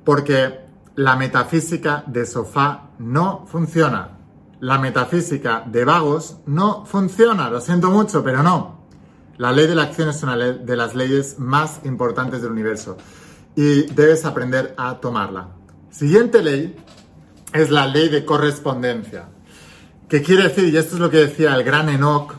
Porque 0.04 0.60
la 0.96 1.16
metafísica 1.16 2.04
de 2.06 2.26
sofá 2.26 2.90
no 2.98 3.44
funciona. 3.46 4.18
La 4.60 4.78
metafísica 4.78 5.62
de 5.66 5.84
vagos 5.84 6.38
no 6.46 6.86
funciona. 6.86 7.50
Lo 7.50 7.60
siento 7.60 7.90
mucho, 7.90 8.24
pero 8.24 8.42
no. 8.42 8.86
La 9.36 9.52
ley 9.52 9.66
de 9.66 9.74
la 9.74 9.82
acción 9.82 10.08
es 10.08 10.22
una 10.22 10.36
de 10.36 10.76
las 10.76 10.94
leyes 10.94 11.38
más 11.38 11.80
importantes 11.84 12.40
del 12.40 12.52
universo 12.52 12.96
y 13.54 13.82
debes 13.92 14.24
aprender 14.24 14.74
a 14.78 14.98
tomarla. 14.98 15.48
Siguiente 15.90 16.42
ley 16.42 16.76
es 17.52 17.70
la 17.70 17.86
ley 17.86 18.08
de 18.08 18.24
correspondencia. 18.24 19.28
¿Qué 20.08 20.22
quiere 20.22 20.44
decir? 20.44 20.72
Y 20.72 20.76
esto 20.76 20.94
es 20.94 21.00
lo 21.00 21.10
que 21.10 21.16
decía 21.16 21.54
el 21.56 21.64
gran 21.64 21.88
Enoch, 21.88 22.34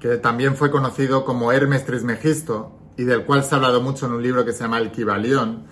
que 0.00 0.16
también 0.16 0.56
fue 0.56 0.72
conocido 0.72 1.24
como 1.24 1.52
Hermes 1.52 1.86
Trismegisto, 1.86 2.72
y 2.96 3.04
del 3.04 3.24
cual 3.24 3.44
se 3.44 3.54
ha 3.54 3.58
hablado 3.58 3.80
mucho 3.80 4.06
en 4.06 4.12
un 4.12 4.22
libro 4.22 4.44
que 4.44 4.52
se 4.52 4.64
llama 4.64 4.78
El 4.78 4.90
Kibalión, 4.90 5.66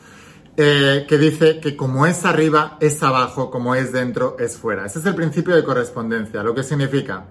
eh, 0.57 1.07
que 1.09 1.19
dice 1.19 1.59
que 1.59 1.77
como 1.77 2.07
es 2.07 2.25
arriba, 2.25 2.77
es 2.81 3.03
abajo, 3.03 3.51
como 3.51 3.75
es 3.75 3.93
dentro, 3.93 4.37
es 4.39 4.59
fuera. 4.59 4.87
Ese 4.87 5.01
es 5.01 5.07
el 5.07 5.17
principio 5.17 5.57
de 5.57 5.65
correspondencia, 5.65 6.45
lo 6.45 6.55
que 6.55 6.63
significa 6.63 7.27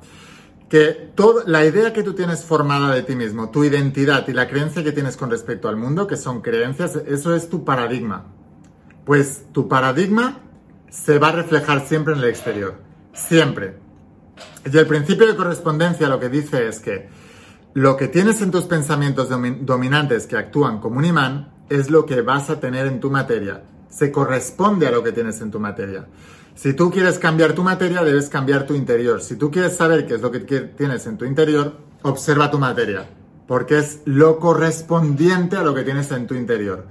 que 0.67 1.11
toda 1.15 1.43
la 1.47 1.65
idea 1.65 1.93
que 1.93 2.03
tú 2.03 2.13
tienes 2.13 2.43
formada 2.43 2.93
de 2.93 3.01
ti 3.01 3.15
mismo, 3.15 3.49
tu 3.49 3.63
identidad 3.63 4.27
y 4.27 4.33
la 4.33 4.47
creencia 4.47 4.83
que 4.83 4.91
tienes 4.91 5.15
con 5.15 5.31
respecto 5.31 5.69
al 5.69 5.77
mundo, 5.77 6.07
que 6.07 6.17
son 6.17 6.41
creencias, 6.41 6.97
eso 7.07 7.33
es 7.33 7.49
tu 7.49 7.63
paradigma. 7.63 8.25
Pues 9.05 9.45
tu 9.53 9.69
paradigma 9.69 10.41
se 10.89 11.17
va 11.17 11.29
a 11.29 11.31
reflejar 11.31 11.87
siempre 11.87 12.13
en 12.13 12.19
el 12.19 12.25
exterior. 12.25 12.75
Siempre. 13.13 13.88
Y 14.65 14.77
el 14.77 14.87
principio 14.87 15.27
de 15.27 15.35
correspondencia 15.35 16.09
lo 16.09 16.19
que 16.19 16.29
dice 16.29 16.67
es 16.67 16.79
que 16.79 17.09
lo 17.73 17.95
que 17.97 18.07
tienes 18.07 18.41
en 18.41 18.51
tus 18.51 18.63
pensamientos 18.63 19.29
dominantes 19.29 20.27
que 20.27 20.37
actúan 20.37 20.79
como 20.79 20.97
un 20.97 21.05
imán 21.05 21.53
es 21.69 21.89
lo 21.89 22.05
que 22.05 22.21
vas 22.21 22.49
a 22.49 22.59
tener 22.59 22.87
en 22.87 22.99
tu 22.99 23.09
materia. 23.09 23.63
Se 23.89 24.11
corresponde 24.11 24.87
a 24.87 24.91
lo 24.91 25.03
que 25.03 25.11
tienes 25.11 25.39
en 25.41 25.51
tu 25.51 25.59
materia. 25.59 26.07
Si 26.55 26.73
tú 26.73 26.91
quieres 26.91 27.19
cambiar 27.19 27.53
tu 27.53 27.63
materia, 27.63 28.03
debes 28.03 28.27
cambiar 28.27 28.65
tu 28.65 28.73
interior. 28.73 29.21
Si 29.21 29.35
tú 29.35 29.49
quieres 29.49 29.77
saber 29.77 30.05
qué 30.05 30.15
es 30.15 30.21
lo 30.21 30.31
que 30.31 30.39
tienes 30.39 31.07
en 31.07 31.17
tu 31.17 31.25
interior, 31.25 31.77
observa 32.01 32.51
tu 32.51 32.59
materia, 32.59 33.07
porque 33.47 33.77
es 33.77 34.01
lo 34.05 34.39
correspondiente 34.39 35.55
a 35.55 35.63
lo 35.63 35.73
que 35.73 35.83
tienes 35.83 36.11
en 36.11 36.27
tu 36.27 36.35
interior. 36.35 36.85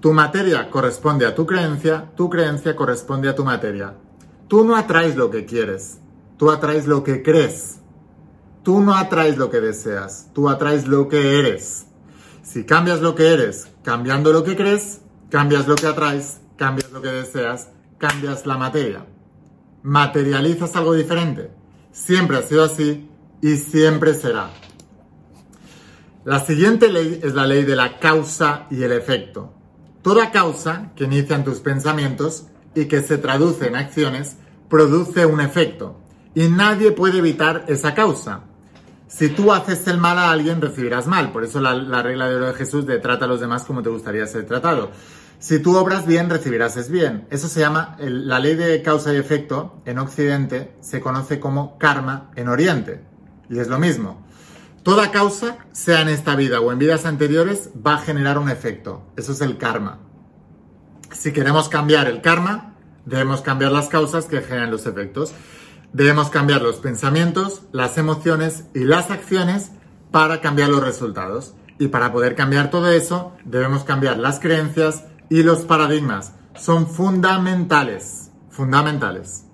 Tu 0.00 0.12
materia 0.12 0.68
corresponde 0.70 1.26
a 1.26 1.34
tu 1.34 1.46
creencia, 1.46 2.10
tu 2.16 2.28
creencia 2.28 2.74
corresponde 2.74 3.28
a 3.28 3.34
tu 3.36 3.44
materia. 3.44 3.94
Tú 4.48 4.64
no 4.64 4.76
atraes 4.76 5.14
lo 5.14 5.30
que 5.30 5.46
quieres, 5.46 5.98
tú 6.36 6.50
atraes 6.50 6.86
lo 6.86 7.02
que 7.04 7.22
crees. 7.22 7.78
Tú 8.62 8.80
no 8.80 8.94
atraes 8.94 9.36
lo 9.36 9.50
que 9.50 9.60
deseas, 9.60 10.30
tú 10.32 10.48
atraes 10.48 10.86
lo 10.86 11.08
que 11.08 11.38
eres. 11.38 11.86
Si 12.42 12.64
cambias 12.64 13.00
lo 13.00 13.14
que 13.14 13.32
eres 13.32 13.68
cambiando 13.82 14.32
lo 14.32 14.44
que 14.44 14.56
crees, 14.56 15.00
cambias 15.30 15.66
lo 15.66 15.74
que 15.74 15.86
atraes, 15.86 16.40
cambias 16.56 16.90
lo 16.92 17.02
que 17.02 17.08
deseas, 17.08 17.70
cambias 17.98 18.46
la 18.46 18.56
materia. 18.56 19.06
Materializas 19.82 20.76
algo 20.76 20.94
diferente. 20.94 21.50
Siempre 21.90 22.38
ha 22.38 22.42
sido 22.42 22.64
así 22.64 23.08
y 23.40 23.56
siempre 23.56 24.14
será. 24.14 24.50
La 26.24 26.38
siguiente 26.38 26.92
ley 26.92 27.20
es 27.22 27.34
la 27.34 27.46
ley 27.46 27.64
de 27.64 27.74
la 27.74 27.98
causa 27.98 28.66
y 28.70 28.84
el 28.84 28.92
efecto. 28.92 29.52
Toda 30.02 30.30
causa 30.30 30.92
que 30.94 31.04
inicia 31.04 31.34
en 31.34 31.44
tus 31.44 31.58
pensamientos 31.58 32.46
y 32.76 32.84
que 32.84 33.02
se 33.02 33.18
traduce 33.18 33.66
en 33.66 33.74
acciones 33.74 34.36
produce 34.68 35.26
un 35.26 35.40
efecto 35.40 36.01
y 36.34 36.48
nadie 36.48 36.92
puede 36.92 37.18
evitar 37.18 37.64
esa 37.68 37.94
causa. 37.94 38.44
Si 39.08 39.28
tú 39.28 39.52
haces 39.52 39.86
el 39.88 39.98
mal 39.98 40.18
a 40.18 40.30
alguien, 40.30 40.60
recibirás 40.60 41.06
mal. 41.06 41.32
Por 41.32 41.44
eso 41.44 41.60
la, 41.60 42.02
regla 42.02 42.28
de 42.28 42.36
oro 42.36 42.46
de 42.46 42.54
Jesús 42.54 42.86
de 42.86 42.98
trata 42.98 43.26
a 43.26 43.28
los 43.28 43.40
demás 43.40 43.64
como 43.64 43.82
te 43.82 43.90
gustaría 43.90 44.26
ser 44.26 44.46
tratado. 44.46 44.90
Si 45.38 45.58
tú 45.58 45.76
obras 45.76 46.06
bien, 46.06 46.30
recibirás 46.30 46.76
es 46.76 46.88
bien. 46.88 47.26
Eso 47.30 47.48
se 47.48 47.60
llama 47.60 47.96
la 47.98 48.38
ley 48.38 48.54
de 48.54 48.80
causa 48.80 49.12
y 49.12 49.16
efecto 49.16 49.82
en 49.84 49.98
Occidente, 49.98 50.72
se 50.80 51.00
conoce 51.00 51.40
como 51.40 51.76
karma 51.78 52.30
en 52.36 52.48
Oriente. 52.48 53.04
Y 53.50 53.58
es 53.58 53.68
lo 53.68 53.78
mismo. 53.78 54.24
Toda 54.82 55.10
causa, 55.10 55.58
sea 55.72 56.00
en 56.00 56.08
esta 56.08 56.34
vida 56.34 56.60
o 56.60 56.72
en 56.72 56.78
vidas 56.78 57.04
anteriores, 57.04 57.70
va 57.86 57.94
a 57.94 57.98
generar 57.98 58.38
un 58.38 58.48
efecto. 58.48 59.02
Eso 59.16 59.32
es 59.32 59.40
el 59.42 59.58
karma. 59.58 59.98
Si 61.12 61.32
queremos 61.32 61.68
cambiar 61.68 62.08
el 62.08 62.22
karma, 62.22 62.74
debemos 63.04 63.42
cambiar 63.42 63.72
las 63.72 63.88
causas 63.88 64.24
que 64.24 64.40
generan 64.40 64.70
los 64.70 64.86
efectos. 64.86 65.34
Debemos 65.92 66.30
cambiar 66.30 66.62
los 66.62 66.76
pensamientos, 66.76 67.62
las 67.72 67.98
emociones 67.98 68.64
y 68.74 68.84
las 68.84 69.10
acciones 69.10 69.72
para 70.10 70.40
cambiar 70.40 70.70
los 70.70 70.82
resultados. 70.82 71.54
Y 71.78 71.88
para 71.88 72.12
poder 72.12 72.34
cambiar 72.34 72.70
todo 72.70 72.90
eso, 72.90 73.32
debemos 73.44 73.84
cambiar 73.84 74.18
las 74.18 74.40
creencias 74.40 75.04
y 75.28 75.42
los 75.42 75.60
paradigmas. 75.62 76.32
Son 76.54 76.86
fundamentales, 76.86 78.30
fundamentales. 78.50 79.44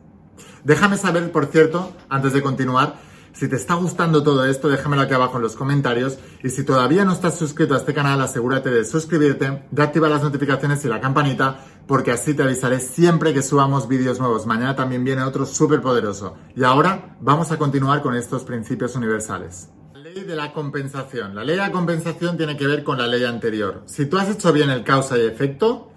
Déjame 0.63 0.97
saber, 0.97 1.33
por 1.33 1.47
cierto, 1.47 1.93
antes 2.09 2.33
de 2.33 2.43
continuar, 2.43 2.97
si 3.39 3.47
te 3.47 3.55
está 3.55 3.75
gustando 3.75 4.25
todo 4.25 4.45
esto, 4.45 4.69
déjamelo 4.69 5.03
aquí 5.03 5.15
abajo 5.15 5.37
en 5.37 5.45
los 5.45 5.55
comentarios. 5.55 6.19
Y 6.43 6.51
si 6.51 6.65
todavía 6.65 7.05
no 7.05 7.13
estás 7.13 7.39
suscrito 7.39 7.75
a 7.75 7.77
este 7.77 7.95
canal, 7.95 8.21
asegúrate 8.21 8.69
de 8.69 8.85
suscribirte, 8.85 9.63
de 9.71 9.83
activar 9.85 10.11
las 10.11 10.25
notificaciones 10.25 10.85
y 10.85 10.89
la 10.89 11.01
campanita, 11.01 11.61
porque 11.87 12.11
así 12.11 12.35
te 12.35 12.43
avisaré 12.43 12.81
siempre 12.81 13.33
que 13.33 13.43
subamos 13.43 13.87
vídeos 13.87 14.19
nuevos. 14.19 14.45
Mañana 14.45 14.75
también 14.75 15.05
viene 15.05 15.23
otro 15.23 15.47
súper 15.47 15.81
poderoso. 15.81 16.37
Y 16.57 16.65
ahora 16.65 17.17
vamos 17.21 17.53
a 17.53 17.59
continuar 17.59 18.03
con 18.03 18.17
estos 18.17 18.43
principios 18.43 18.97
universales. 18.97 19.69
La 19.93 20.01
ley 20.01 20.25
de 20.25 20.35
la 20.35 20.53
compensación. 20.53 21.37
La 21.37 21.45
ley 21.45 21.55
de 21.55 21.63
la 21.63 21.71
compensación 21.71 22.37
tiene 22.37 22.57
que 22.57 22.67
ver 22.67 22.83
con 22.83 22.99
la 22.99 23.07
ley 23.07 23.23
anterior. 23.23 23.85
Si 23.87 24.07
tú 24.07 24.19
has 24.19 24.29
hecho 24.31 24.53
bien 24.53 24.69
el 24.69 24.83
causa 24.83 25.17
y 25.17 25.21
efecto, 25.21 25.93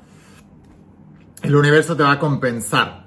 el 1.41 1.55
universo 1.55 1.95
te 1.97 2.03
va 2.03 2.11
a 2.11 2.19
compensar 2.19 3.00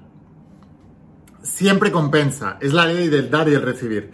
siempre 1.45 1.93
compensa. 1.93 2.59
Es 2.61 2.73
la 2.73 2.87
ley 2.87 3.09
del 3.09 3.31
dar 3.31 3.49
y 3.49 3.55
el 3.55 3.63
recibir. 3.63 4.11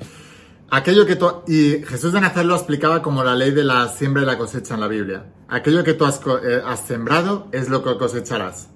Aquello 0.71 1.07
que 1.07 1.17
tú, 1.17 1.43
y 1.49 1.83
Jesús 1.85 2.13
de 2.13 2.21
Nazaret 2.21 2.47
lo 2.47 2.55
explicaba 2.55 3.03
como 3.03 3.25
la 3.25 3.35
ley 3.35 3.51
de 3.53 3.65
la 3.65 3.89
siembra 3.89 4.23
y 4.23 4.27
la 4.27 4.39
cosecha 4.39 4.75
en 4.75 4.81
la 4.81 4.89
Biblia. 4.89 5.33
Aquello 5.49 5.83
que 5.83 5.95
tú 5.95 6.05
has, 6.05 6.21
eh, 6.45 6.63
has 6.65 6.87
sembrado 6.87 7.49
es 7.53 7.69
lo 7.69 7.83
que 7.83 7.97
cosecharás. 7.97 8.69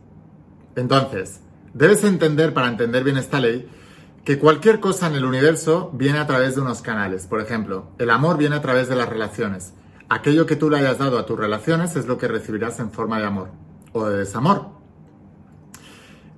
Entonces, 0.75 1.40
debes 1.73 2.02
entender, 2.02 2.52
para 2.52 2.68
entender 2.68 3.04
bien 3.04 3.16
esta 3.16 3.38
ley, 3.38 3.68
que 4.25 4.38
cualquier 4.38 4.80
cosa 4.80 5.06
en 5.06 5.14
el 5.14 5.25
universo 5.25 5.90
viene 5.92 6.18
a 6.18 6.26
través 6.26 6.54
de 6.54 6.62
unos 6.62 6.80
canales. 6.82 7.26
Por 7.26 7.40
ejemplo, 7.40 7.92
el 7.99 8.11
amor 8.11 8.38
viene 8.38 8.56
a 8.56 8.62
través 8.62 8.88
de 8.88 8.96
las 8.96 9.08
relaciones. 9.08 9.75
Aquello 10.08 10.46
que 10.46 10.56
tú 10.56 10.70
le 10.70 10.78
hayas 10.78 10.99
dado 10.99 11.18
a 11.18 11.26
tus 11.26 11.38
relaciones 11.38 11.94
es 11.94 12.06
lo 12.06 12.18
que 12.18 12.26
recibirás 12.26 12.80
en 12.80 12.90
forma 12.90 13.18
de 13.18 13.26
amor 13.26 13.50
o 13.92 14.06
de 14.06 14.18
desamor. 14.18 14.68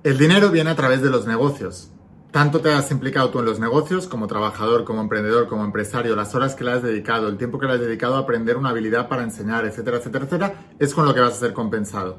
El 0.03 0.17
dinero 0.17 0.51
viene 0.51 0.69
a 0.69 0.75
través 0.75 1.01
de 1.01 1.09
los 1.09 1.25
negocios 1.25 1.91
tanto 2.31 2.59
te 2.59 2.71
has 2.71 2.91
implicado 2.91 3.29
tú 3.29 3.39
en 3.39 3.45
los 3.45 3.59
negocios, 3.59 4.07
como 4.07 4.27
trabajador, 4.27 4.83
como 4.83 5.01
emprendedor, 5.01 5.47
como 5.47 5.63
empresario, 5.63 6.15
las 6.15 6.35
horas 6.35 6.55
que 6.55 6.63
le 6.63 6.71
has 6.71 6.83
dedicado, 6.83 7.27
el 7.27 7.37
tiempo 7.37 7.57
que 7.57 7.67
le 7.67 7.73
has 7.73 7.79
dedicado 7.79 8.15
a 8.15 8.19
aprender 8.19 8.57
una 8.57 8.69
habilidad 8.69 9.07
para 9.07 9.23
enseñar, 9.23 9.65
etcétera, 9.65 9.97
etcétera, 9.97 10.25
etcétera, 10.25 10.53
es 10.77 10.93
con 10.93 11.05
lo 11.05 11.13
que 11.13 11.21
vas 11.21 11.33
a 11.33 11.39
ser 11.39 11.53
compensado. 11.53 12.17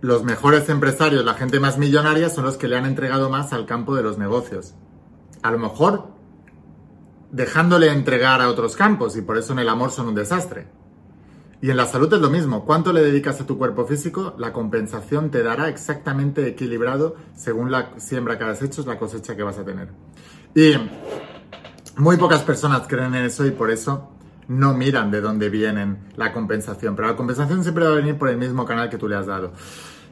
Los 0.00 0.24
mejores 0.24 0.68
empresarios, 0.68 1.24
la 1.24 1.34
gente 1.34 1.60
más 1.60 1.78
millonaria, 1.78 2.28
son 2.28 2.44
los 2.44 2.56
que 2.56 2.68
le 2.68 2.76
han 2.76 2.84
entregado 2.84 3.30
más 3.30 3.52
al 3.52 3.64
campo 3.64 3.94
de 3.94 4.02
los 4.02 4.18
negocios. 4.18 4.74
A 5.42 5.50
lo 5.50 5.58
mejor 5.58 6.08
dejándole 7.30 7.90
entregar 7.90 8.40
a 8.40 8.48
otros 8.48 8.76
campos 8.76 9.16
y 9.16 9.22
por 9.22 9.38
eso 9.38 9.52
en 9.52 9.60
el 9.60 9.68
amor 9.68 9.90
son 9.90 10.08
un 10.08 10.14
desastre. 10.14 10.68
Y 11.62 11.70
en 11.70 11.76
la 11.76 11.86
salud 11.86 12.12
es 12.12 12.20
lo 12.20 12.28
mismo. 12.28 12.64
¿Cuánto 12.64 12.92
le 12.92 13.02
dedicas 13.02 13.40
a 13.40 13.46
tu 13.46 13.56
cuerpo 13.56 13.86
físico? 13.86 14.34
La 14.38 14.52
compensación 14.52 15.30
te 15.30 15.42
dará 15.42 15.68
exactamente 15.68 16.46
equilibrado 16.46 17.16
según 17.34 17.70
la 17.70 17.98
siembra 17.98 18.36
que 18.36 18.44
has 18.44 18.62
hecho, 18.62 18.82
es 18.82 18.86
la 18.86 18.98
cosecha 18.98 19.36
que 19.36 19.42
vas 19.42 19.58
a 19.58 19.64
tener. 19.64 19.88
Y 20.54 20.74
muy 21.96 22.18
pocas 22.18 22.42
personas 22.42 22.86
creen 22.86 23.14
en 23.14 23.24
eso 23.24 23.46
y 23.46 23.52
por 23.52 23.70
eso 23.70 24.10
no 24.48 24.74
miran 24.74 25.10
de 25.10 25.20
dónde 25.20 25.48
viene 25.48 25.96
la 26.16 26.32
compensación. 26.32 26.94
Pero 26.94 27.08
la 27.08 27.16
compensación 27.16 27.62
siempre 27.62 27.84
va 27.84 27.92
a 27.92 27.96
venir 27.96 28.16
por 28.16 28.28
el 28.28 28.36
mismo 28.36 28.66
canal 28.66 28.90
que 28.90 28.98
tú 28.98 29.08
le 29.08 29.16
has 29.16 29.26
dado. 29.26 29.52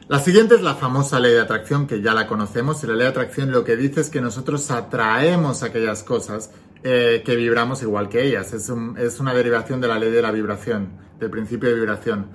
La 0.09 0.19
siguiente 0.19 0.55
es 0.55 0.63
la 0.63 0.75
famosa 0.75 1.19
ley 1.19 1.33
de 1.33 1.41
atracción, 1.41 1.87
que 1.87 2.03
ya 2.03 2.13
la 2.15 2.27
conocemos. 2.27 2.83
Y 2.83 2.87
la 2.87 2.95
ley 2.95 3.03
de 3.05 3.09
atracción 3.09 3.51
lo 3.51 3.65
que 3.65 3.77
dice 3.77 4.01
es 4.01 4.11
que 4.11 4.21
nosotros 4.21 4.71
atraemos 4.71 5.63
aquellas 5.63 6.03
cosas 6.03 6.51
eh, 6.85 7.23
que 7.25 7.35
vibramos 7.35 7.83
igual 7.83 8.09
que 8.11 8.23
ellas. 8.23 8.53
Es, 8.53 8.71
es 8.99 9.21
una 9.21 9.35
derivación 9.35 9.81
de 9.81 9.89
la 9.89 9.99
ley 9.99 10.13
de 10.13 10.23
la 10.23 10.31
vibración 10.31 10.91
del 11.19 11.31
principio 11.31 11.71
de 11.71 11.75
vibración. 11.77 12.29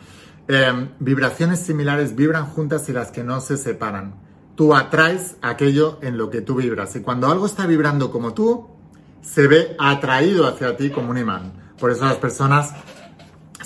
Em, 0.48 0.90
vibraciones 1.00 1.60
similares 1.60 2.16
vibran 2.16 2.48
juntas 2.48 2.90
y 2.90 2.94
las 2.94 3.12
que 3.12 3.24
no 3.24 3.40
se 3.42 3.58
separan. 3.58 4.16
Tú 4.56 4.76
atraes 4.76 5.36
aquello 5.44 6.00
en 6.02 6.18
lo 6.18 6.32
que 6.32 6.42
tú 6.42 6.56
vibras. 6.56 6.96
Y 6.96 7.02
cuando 7.02 7.28
algo 7.28 7.46
está 7.46 7.68
vibrando 7.68 8.12
como 8.12 8.34
tú, 8.34 8.68
se 9.22 9.48
ve 9.48 9.76
atraído 9.78 10.48
hacia 10.48 10.76
ti 10.76 10.90
como 10.90 11.12
un 11.12 11.20
imán. 11.20 11.54
Por 11.80 11.92
eso 11.92 12.06
las 12.06 12.18
personas 12.18 12.74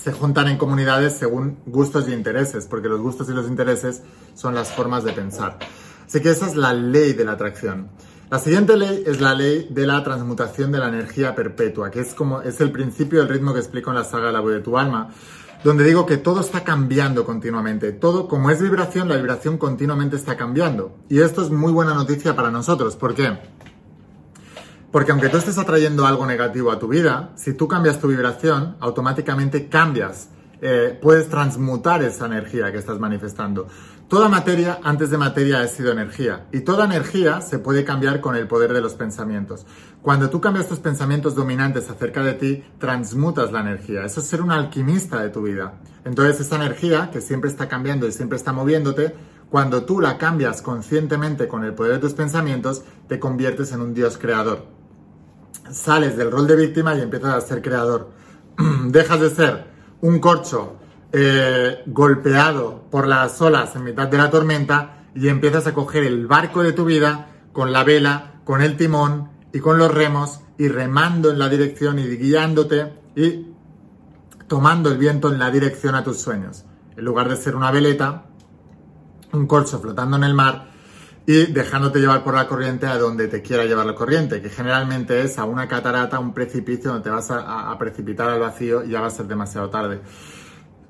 se 0.04 0.12
juntan 0.12 0.50
en 0.50 0.58
comunidades 0.58 1.13
según 1.13 1.60
gustos 1.66 2.10
y 2.10 2.13
intereses, 2.13 2.66
porque 2.66 2.90
los 2.90 3.00
gustos 3.00 3.30
y 3.30 3.32
los 3.32 3.48
intereses 3.48 4.04
son 4.36 4.54
las 4.54 4.70
formas 4.70 5.06
de 5.06 5.13
pensar. 5.13 5.58
Así 6.06 6.20
que 6.20 6.32
esa 6.32 6.48
es 6.48 6.58
la 6.58 6.74
ley 6.74 7.13
de 7.13 7.24
la 7.24 7.32
atracción. 7.32 7.90
La 8.34 8.40
siguiente 8.40 8.75
ley 8.75 9.04
es 9.06 9.22
la 9.22 9.36
ley 9.36 9.68
de 9.70 9.86
la 9.86 10.04
transmutación 10.04 10.72
de 10.72 10.80
la 10.80 10.88
energía 10.88 11.36
perpetua, 11.36 11.92
que 11.92 12.00
es 12.00 12.16
como 12.16 12.42
es 12.42 12.60
el 12.62 12.72
principio 12.72 13.20
del 13.20 13.30
ritmo 13.30 13.54
que 13.54 13.60
explico 13.60 13.92
en 13.92 13.96
la 13.98 14.04
saga 14.04 14.32
La 14.32 14.40
voz 14.40 14.54
de 14.54 14.60
tu 14.60 14.75
alma, 14.75 15.10
donde 15.63 15.84
digo 15.84 16.08
que 16.08 16.18
todo 16.18 16.42
está 16.42 16.63
cambiando 16.63 17.25
continuamente. 17.25 17.92
Todo, 17.92 18.28
como 18.28 18.50
es 18.50 18.60
vibración, 18.60 19.08
la 19.08 19.18
vibración 19.18 19.60
continuamente 19.60 20.16
está 20.16 20.36
cambiando. 20.36 20.98
Y 21.10 21.20
esto 21.20 21.44
es 21.44 21.52
muy 21.52 21.72
buena 21.72 21.94
noticia 21.94 22.36
para 22.36 22.50
nosotros. 22.50 22.96
¿Por 22.96 23.13
qué? 23.13 23.38
Porque 24.92 25.12
aunque 25.12 25.30
tú 25.30 25.38
estés 25.38 25.60
atrayendo 25.60 26.08
algo 26.08 26.25
negativo 26.25 26.72
a 26.72 26.80
tu 26.80 26.88
vida, 26.88 27.34
si 27.36 27.54
tú 27.54 27.68
cambias 27.68 28.00
tu 28.00 28.08
vibración, 28.08 28.78
automáticamente 28.80 29.70
cambias, 29.70 30.30
eh, 30.65 30.98
puedes 31.01 31.27
transmutar 31.27 32.01
esa 32.03 32.25
energía 32.25 32.72
que 32.72 32.77
estás 32.77 32.98
manifestando. 32.98 33.67
Toda 34.08 34.29
materia 34.29 34.79
antes 34.82 35.10
de 35.10 35.17
materia 35.17 35.60
ha 35.60 35.67
sido 35.67 35.91
energía 35.91 36.46
y 36.53 36.62
toda 36.62 36.86
energía 36.86 37.41
se 37.41 37.60
puede 37.60 37.84
cambiar 37.84 38.22
con 38.22 38.38
el 38.38 38.48
poder 38.48 38.72
de 38.72 38.79
los 38.79 38.93
pensamientos. 38.93 39.65
Cuando 40.01 40.29
tú 40.29 40.39
cambias 40.39 40.70
tus 40.70 40.79
pensamientos 40.79 41.36
dominantes 41.36 41.89
acerca 41.89 42.24
de 42.24 42.36
ti, 42.36 42.63
transmutas 42.79 43.51
la 43.51 43.60
energía. 43.60 44.05
Eso 44.05 44.22
es 44.22 44.27
ser 44.27 44.41
un 44.41 44.51
alquimista 44.51 45.22
de 45.22 45.32
tu 45.32 45.41
vida. 45.41 45.82
Entonces 46.05 46.39
esa 46.39 46.55
energía 46.55 47.10
que 47.12 47.20
siempre 47.20 47.50
está 47.50 47.67
cambiando 47.67 48.08
y 48.08 48.13
siempre 48.13 48.38
está 48.38 48.53
moviéndote, 48.53 49.13
cuando 49.50 49.84
tú 49.84 50.00
la 50.00 50.17
cambias 50.17 50.62
conscientemente 50.62 51.50
con 51.50 51.65
el 51.65 51.74
poder 51.74 51.96
de 51.96 52.00
tus 52.00 52.13
pensamientos, 52.13 52.84
te 53.10 53.20
conviertes 53.20 53.74
en 53.74 53.82
un 53.82 53.93
dios 53.93 54.17
creador. 54.17 54.65
Sales 55.70 56.15
del 56.15 56.32
rol 56.32 56.48
de 56.48 56.55
víctima 56.55 56.96
y 56.96 57.01
empiezas 57.01 57.36
a 57.36 57.41
ser 57.41 57.62
creador. 57.62 58.12
Dejas 58.88 59.20
de 59.20 59.29
ser 59.29 59.73
un 60.04 60.20
corcho 60.20 60.76
eh, 61.14 61.82
golpeado 61.86 62.84
por 62.92 63.08
las 63.08 63.42
olas 63.42 63.74
en 63.78 63.86
mitad 63.86 64.10
de 64.10 64.18
la 64.18 64.30
tormenta 64.30 65.06
y 65.16 65.30
empiezas 65.30 65.66
a 65.66 65.74
coger 65.74 66.04
el 66.04 66.28
barco 66.28 66.62
de 66.62 66.74
tu 66.74 66.84
vida 66.84 67.30
con 67.54 67.72
la 67.72 67.86
vela, 67.86 68.42
con 68.44 68.62
el 68.62 68.76
timón 68.76 69.30
y 69.54 69.60
con 69.60 69.78
los 69.78 69.94
remos 69.94 70.42
y 70.58 70.68
remando 70.68 71.32
en 71.32 71.40
la 71.40 71.48
dirección 71.48 72.00
y 72.00 72.18
guiándote 72.18 72.92
y 73.16 73.48
tomando 74.48 74.92
el 74.92 74.98
viento 74.98 75.32
en 75.32 75.40
la 75.40 75.50
dirección 75.50 75.96
a 75.96 76.04
tus 76.04 76.20
sueños. 76.20 76.66
En 76.98 77.06
lugar 77.06 77.30
de 77.30 77.38
ser 77.38 77.56
una 77.56 77.72
veleta, 77.72 78.26
un 79.32 79.48
corcho 79.48 79.80
flotando 79.80 80.18
en 80.18 80.26
el 80.26 80.34
mar, 80.34 80.73
y 81.25 81.46
dejándote 81.48 82.00
llevar 82.00 82.24
por 82.24 82.34
la 82.34 82.48
corriente 82.48 82.86
a 82.86 82.98
donde 82.98 83.27
te 83.27 83.42
quiera 83.42 83.65
llevar 83.65 83.86
la 83.86 83.96
corriente, 83.96 84.42
que 84.42 84.50
generalmente 84.50 85.22
es 85.22 85.38
a 85.39 85.46
una 85.46 85.68
catarata, 85.68 86.20
un 86.20 86.34
precipicio 86.34 86.92
donde 86.92 87.03
te 87.03 87.10
vas 87.10 87.32
a, 87.32 87.72
a 87.72 87.77
precipitar 87.77 88.30
al 88.30 88.39
vacío 88.39 88.84
y 88.84 88.89
ya 88.89 89.01
va 89.01 89.08
a 89.08 89.12
ser 89.12 89.27
demasiado 89.27 89.70
tarde. 89.70 90.01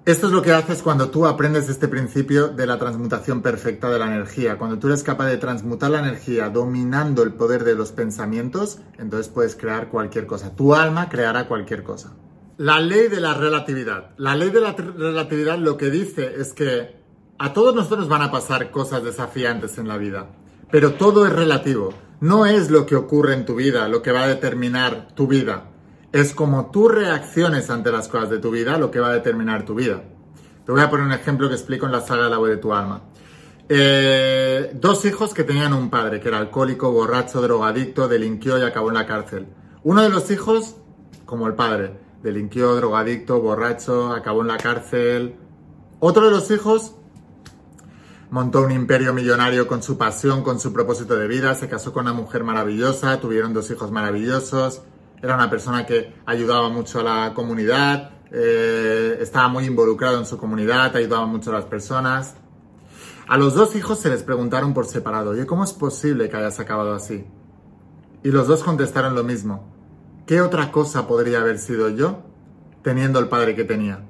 Esto 0.05 0.27
es 0.27 0.33
lo 0.33 0.41
que 0.41 0.51
haces 0.51 0.81
cuando 0.81 1.09
tú 1.09 1.25
aprendes 1.25 1.69
este 1.69 1.87
principio 1.87 2.49
de 2.49 2.67
la 2.67 2.77
transmutación 2.77 3.41
perfecta 3.41 3.89
de 3.89 3.99
la 3.99 4.07
energía. 4.07 4.57
Cuando 4.57 4.77
tú 4.77 4.87
eres 4.87 5.01
capaz 5.01 5.27
de 5.27 5.37
transmutar 5.37 5.91
la 5.91 5.99
energía 5.99 6.49
dominando 6.49 7.23
el 7.23 7.33
poder 7.35 7.63
de 7.63 7.73
los 7.75 7.93
pensamientos, 7.93 8.79
entonces 8.97 9.29
puedes 9.29 9.55
crear 9.55 9.87
cualquier 9.87 10.25
cosa. 10.25 10.53
Tu 10.57 10.75
alma 10.75 11.07
creará 11.07 11.47
cualquier 11.47 11.83
cosa. 11.83 12.17
La 12.57 12.81
ley 12.81 13.07
de 13.07 13.21
la 13.21 13.33
relatividad. 13.33 14.09
La 14.17 14.35
ley 14.35 14.49
de 14.49 14.59
la 14.59 14.73
relatividad 14.73 15.57
lo 15.57 15.77
que 15.77 15.89
dice 15.89 16.33
es 16.37 16.51
que 16.51 17.02
a 17.43 17.53
todos 17.53 17.75
nosotros 17.75 18.07
van 18.07 18.21
a 18.21 18.31
pasar 18.31 18.71
cosas 18.71 19.03
desafiantes 19.03 19.77
en 19.77 19.88
la 19.88 19.97
vida, 19.97 20.27
pero 20.71 20.93
todo 20.93 21.25
es 21.25 21.33
relativo. 21.33 21.93
No 22.21 22.45
es 22.45 22.71
lo 22.71 22.85
que 22.85 22.95
ocurre 22.95 23.33
en 23.33 23.45
tu 23.45 23.55
vida 23.55 23.88
lo 23.89 24.01
que 24.01 24.12
va 24.12 24.23
a 24.23 24.27
determinar 24.27 25.09
tu 25.13 25.27
vida 25.27 25.65
es 26.13 26.35
como 26.35 26.69
tú 26.69 26.88
reacciones 26.88 27.71
ante 27.71 27.91
las 27.91 28.07
cosas 28.07 28.29
de 28.29 28.38
tu 28.38 28.51
vida 28.51 28.77
lo 28.77 28.91
que 28.91 29.00
va 29.00 29.09
a 29.09 29.13
determinar 29.13 29.65
tu 29.65 29.73
vida. 29.73 30.03
Te 30.63 30.71
voy 30.71 30.79
a 30.79 30.89
poner 30.89 31.07
un 31.07 31.12
ejemplo 31.12 31.50
que 31.50 31.55
explico 31.55 31.88
en 31.88 31.91
la 31.91 32.01
saga 32.01 32.29
la 32.29 32.38
voz 32.38 32.50
de 32.50 32.57
tu 32.57 32.71
alma. 32.71 33.01
Eh, 33.67 34.71
dos 34.75 35.03
hijos 35.05 35.33
que 35.33 35.43
tenían 35.43 35.73
un 35.73 35.89
padre 35.89 36.19
que 36.19 36.27
era 36.27 36.38
alcohólico, 36.38 36.91
borracho, 36.91 37.41
drogadicto, 37.41 38.07
delinquió 38.07 38.59
y 38.59 38.62
acabó 38.62 38.89
en 38.89 38.93
la 38.93 39.07
cárcel. 39.07 39.47
Uno 39.81 40.03
de 40.03 40.09
los 40.09 40.29
hijos, 40.29 40.75
como 41.25 41.47
el 41.47 41.55
padre, 41.55 41.97
delinquió, 42.21 42.75
drogadicto, 42.75 43.41
borracho, 43.41 44.12
acabó 44.12 44.41
en 44.41 44.47
la 44.50 44.57
cárcel. 44.57 45.35
Otro 46.00 46.25
de 46.25 46.31
los 46.31 46.51
hijos 46.51 46.95
montó 48.33 48.63
un 48.63 48.71
imperio 48.71 49.13
millonario 49.13 49.67
con 49.67 49.83
su 49.83 49.95
pasión, 49.95 50.41
con 50.41 50.59
su 50.59 50.73
propósito 50.73 51.15
de 51.15 51.27
vida, 51.27 51.53
se 51.53 51.69
casó 51.69 51.93
con 51.93 52.07
una 52.07 52.13
mujer 52.13 52.43
maravillosa, 52.43 53.19
tuvieron 53.19 53.53
dos 53.53 53.69
hijos 53.69 53.91
maravillosos, 53.91 54.81
era 55.21 55.35
una 55.35 55.51
persona 55.51 55.85
que 55.85 56.15
ayudaba 56.25 56.67
mucho 56.69 57.01
a 57.01 57.03
la 57.03 57.33
comunidad, 57.35 58.09
eh, 58.31 59.19
estaba 59.21 59.49
muy 59.49 59.65
involucrado 59.65 60.17
en 60.17 60.25
su 60.25 60.39
comunidad, 60.39 60.95
ayudaba 60.95 61.27
mucho 61.27 61.51
a 61.51 61.53
las 61.53 61.65
personas. 61.65 62.33
A 63.27 63.37
los 63.37 63.53
dos 63.53 63.75
hijos 63.75 63.99
se 63.99 64.09
les 64.09 64.23
preguntaron 64.23 64.73
por 64.73 64.87
separado, 64.87 65.29
oye, 65.29 65.45
¿cómo 65.45 65.63
es 65.63 65.71
posible 65.71 66.27
que 66.27 66.35
hayas 66.35 66.59
acabado 66.59 66.95
así? 66.95 67.27
Y 68.23 68.31
los 68.31 68.47
dos 68.47 68.63
contestaron 68.63 69.13
lo 69.13 69.23
mismo. 69.23 69.71
¿Qué 70.25 70.41
otra 70.41 70.71
cosa 70.71 71.05
podría 71.07 71.41
haber 71.41 71.59
sido 71.59 71.87
yo 71.89 72.23
teniendo 72.81 73.19
el 73.19 73.27
padre 73.27 73.53
que 73.53 73.63
tenía? 73.63 74.03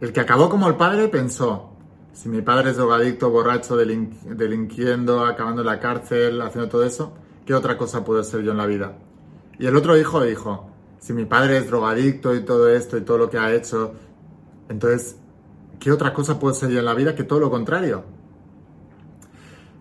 El 0.00 0.14
que 0.14 0.20
acabó 0.20 0.48
como 0.48 0.66
el 0.66 0.76
padre 0.76 1.08
pensó, 1.08 1.73
si 2.14 2.28
mi 2.28 2.42
padre 2.42 2.70
es 2.70 2.76
drogadicto, 2.76 3.28
borracho, 3.28 3.76
delinquiendo, 3.76 5.26
acabando 5.26 5.62
en 5.62 5.66
la 5.66 5.80
cárcel, 5.80 6.40
haciendo 6.40 6.70
todo 6.70 6.84
eso, 6.84 7.12
¿qué 7.44 7.54
otra 7.54 7.76
cosa 7.76 8.04
puedo 8.04 8.22
ser 8.22 8.42
yo 8.42 8.52
en 8.52 8.58
la 8.58 8.66
vida? 8.66 8.96
Y 9.58 9.66
el 9.66 9.76
otro 9.76 9.98
hijo 9.98 10.22
dijo, 10.22 10.70
si 11.00 11.12
mi 11.12 11.24
padre 11.24 11.58
es 11.58 11.66
drogadicto 11.66 12.34
y 12.34 12.44
todo 12.44 12.68
esto 12.70 12.96
y 12.96 13.00
todo 13.00 13.18
lo 13.18 13.30
que 13.30 13.38
ha 13.38 13.52
hecho, 13.52 13.94
entonces, 14.68 15.16
¿qué 15.80 15.90
otra 15.90 16.14
cosa 16.14 16.38
puedo 16.38 16.54
ser 16.54 16.70
yo 16.70 16.78
en 16.78 16.84
la 16.84 16.94
vida 16.94 17.16
que 17.16 17.24
todo 17.24 17.40
lo 17.40 17.50
contrario? 17.50 18.04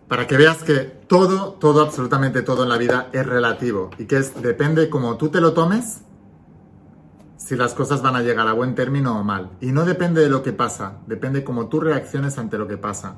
Para 0.08 0.26
que 0.26 0.36
veas 0.36 0.64
que 0.64 0.80
todo, 0.80 1.54
todo, 1.54 1.84
absolutamente 1.84 2.42
todo 2.42 2.64
en 2.64 2.70
la 2.70 2.78
vida 2.78 3.10
es 3.14 3.26
relativo 3.26 3.92
y 4.00 4.06
que 4.06 4.18
es, 4.18 4.42
depende 4.42 4.90
como 4.90 5.18
tú 5.18 5.30
te 5.30 5.40
lo 5.40 5.54
tomes, 5.54 6.02
si 7.44 7.58
las 7.58 7.74
cosas 7.74 8.02
van 8.02 8.16
a 8.16 8.22
llegar 8.22 8.48
a 8.48 8.54
buen 8.54 8.74
término 8.74 9.20
o 9.20 9.24
mal. 9.24 9.50
Y 9.60 9.74
no 9.74 9.84
depende 9.84 10.22
de 10.22 10.30
lo 10.30 10.44
que 10.44 10.54
pasa, 10.54 11.00
depende 11.08 11.44
cómo 11.44 11.68
tú 11.68 11.82
reacciones 11.82 12.38
ante 12.38 12.58
lo 12.58 12.68
que 12.68 12.78
pasa. 12.78 13.16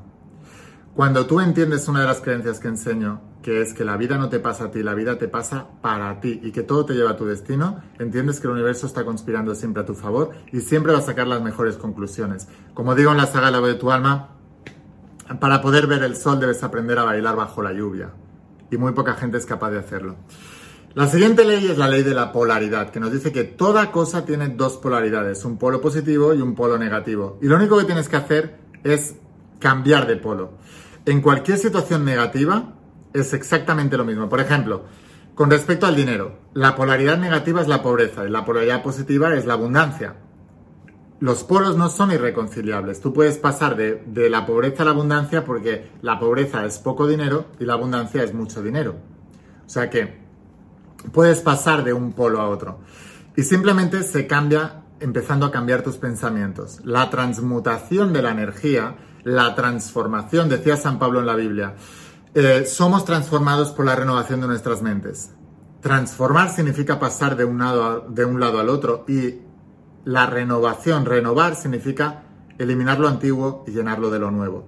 Cuando 0.95 1.27
tú 1.27 1.41
entiendes 1.41 1.87
una 1.87 2.01
de 2.01 2.07
las 2.07 2.21
creencias 2.21 2.59
que 2.59 2.69
enseño, 2.69 3.21
que 3.43 3.61
es 3.61 3.73
que 3.73 3.85
la 3.85 3.97
vida 3.97 4.17
no 4.17 4.29
te 4.29 4.39
pasa 4.39 4.65
a 4.65 4.71
ti, 4.71 4.81
la 4.81 4.95
vida 4.95 5.19
te 5.19 5.27
pasa 5.27 5.67
para 5.81 6.19
ti 6.21 6.39
y 6.41 6.51
que 6.51 6.63
todo 6.63 6.85
te 6.85 6.93
lleva 6.93 7.11
a 7.11 7.17
tu 7.17 7.25
destino, 7.25 7.83
entiendes 7.99 8.39
que 8.39 8.47
el 8.47 8.53
universo 8.53 8.87
está 8.87 9.05
conspirando 9.05 9.53
siempre 9.53 9.83
a 9.83 9.85
tu 9.85 9.93
favor 9.93 10.31
y 10.51 10.61
siempre 10.61 10.93
va 10.93 10.99
a 10.99 11.03
sacar 11.03 11.27
las 11.27 11.43
mejores 11.43 11.77
conclusiones. 11.77 12.47
Como 12.73 12.95
digo 12.95 13.11
en 13.11 13.17
la 13.17 13.27
saga 13.27 13.51
La 13.51 13.59
voz 13.59 13.69
de 13.69 13.75
tu 13.75 13.91
alma, 13.91 14.29
para 15.39 15.61
poder 15.61 15.85
ver 15.85 16.01
el 16.01 16.15
sol 16.15 16.39
debes 16.39 16.63
aprender 16.63 16.97
a 16.97 17.03
bailar 17.03 17.35
bajo 17.35 17.61
la 17.61 17.73
lluvia 17.73 18.09
y 18.71 18.77
muy 18.77 18.93
poca 18.93 19.13
gente 19.13 19.37
es 19.37 19.45
capaz 19.45 19.69
de 19.69 19.79
hacerlo. 19.79 20.15
La 20.95 21.07
siguiente 21.07 21.43
ley 21.43 21.67
es 21.69 21.77
la 21.77 21.89
ley 21.89 22.03
de 22.03 22.13
la 22.13 22.31
polaridad, 22.31 22.89
que 22.89 23.01
nos 23.01 23.11
dice 23.11 23.33
que 23.33 23.43
toda 23.43 23.91
cosa 23.91 24.23
tiene 24.23 24.47
dos 24.47 24.77
polaridades, 24.77 25.43
un 25.43 25.57
polo 25.57 25.81
positivo 25.81 26.33
y 26.33 26.39
un 26.39 26.55
polo 26.55 26.77
negativo. 26.77 27.37
Y 27.41 27.47
lo 27.47 27.57
único 27.57 27.77
que 27.77 27.83
tienes 27.83 28.07
que 28.07 28.15
hacer 28.15 28.55
es 28.85 29.15
cambiar 29.59 30.07
de 30.07 30.15
polo. 30.15 30.53
En 31.05 31.21
cualquier 31.21 31.57
situación 31.57 32.05
negativa 32.05 32.75
es 33.11 33.33
exactamente 33.33 33.97
lo 33.97 34.05
mismo. 34.05 34.29
Por 34.29 34.39
ejemplo, 34.39 34.85
con 35.35 35.51
respecto 35.51 35.85
al 35.85 35.97
dinero, 35.97 36.39
la 36.53 36.77
polaridad 36.77 37.17
negativa 37.17 37.61
es 37.61 37.67
la 37.67 37.83
pobreza 37.83 38.25
y 38.25 38.29
la 38.29 38.45
polaridad 38.45 38.81
positiva 38.81 39.35
es 39.35 39.45
la 39.45 39.55
abundancia. 39.55 40.15
Los 41.19 41.43
polos 41.43 41.75
no 41.75 41.89
son 41.89 42.13
irreconciliables. 42.13 43.01
Tú 43.01 43.11
puedes 43.11 43.37
pasar 43.37 43.75
de, 43.75 44.29
la 44.29 44.45
pobreza 44.45 44.83
a 44.83 44.85
la 44.85 44.91
abundancia 44.91 45.43
porque 45.43 45.89
la 46.01 46.19
pobreza 46.21 46.63
es 46.63 46.79
poco 46.79 47.05
dinero 47.05 47.47
y 47.59 47.65
la 47.65 47.73
abundancia 47.73 48.23
es 48.23 48.33
mucho 48.33 48.63
dinero. 48.63 48.95
O 49.65 49.69
sea 49.69 49.89
que 49.89 50.24
puedes 51.11 51.41
pasar 51.41 51.83
de 51.83 51.93
un 51.93 52.13
polo 52.13 52.41
a 52.41 52.49
otro. 52.49 52.79
Y 53.35 53.43
simplemente 53.43 54.03
se 54.03 54.27
cambia 54.27 54.83
empezando 54.99 55.45
a 55.45 55.51
cambiar 55.51 55.81
tus 55.81 55.97
pensamientos. 55.97 56.79
La 56.83 57.09
transmutación 57.09 58.13
de 58.13 58.21
la 58.21 58.31
energía 58.31 58.95
la 59.25 59.55
transformación, 59.55 60.49
decía 60.49 60.77
San 60.77 60.99
Pablo 60.99 61.19
en 61.19 61.25
la 61.25 61.35
Biblia. 61.35 61.75
Eh, 62.35 62.65
somos 62.67 63.05
transformados 63.05 63.71
por 63.71 63.85
la 63.85 63.95
renovación 63.95 64.39
de 64.39 64.47
nuestras 64.47 64.83
mentes. 64.83 65.31
Transformar 65.81 66.51
significa 66.51 66.99
pasar 66.99 67.35
de 67.35 67.43
un, 67.43 67.57
lado 67.57 68.05
de 68.07 68.23
un 68.23 68.39
lado 68.39 68.59
al 68.59 68.69
otro 68.69 69.03
y 69.07 69.41
la 70.05 70.27
renovación, 70.27 71.05
renovar 71.05 71.55
significa 71.55 72.23
eliminar 72.59 72.99
lo 72.99 73.07
antiguo 73.07 73.63
y 73.67 73.71
llenarlo 73.71 74.11
de 74.11 74.19
lo 74.19 74.29
nuevo. 74.29 74.67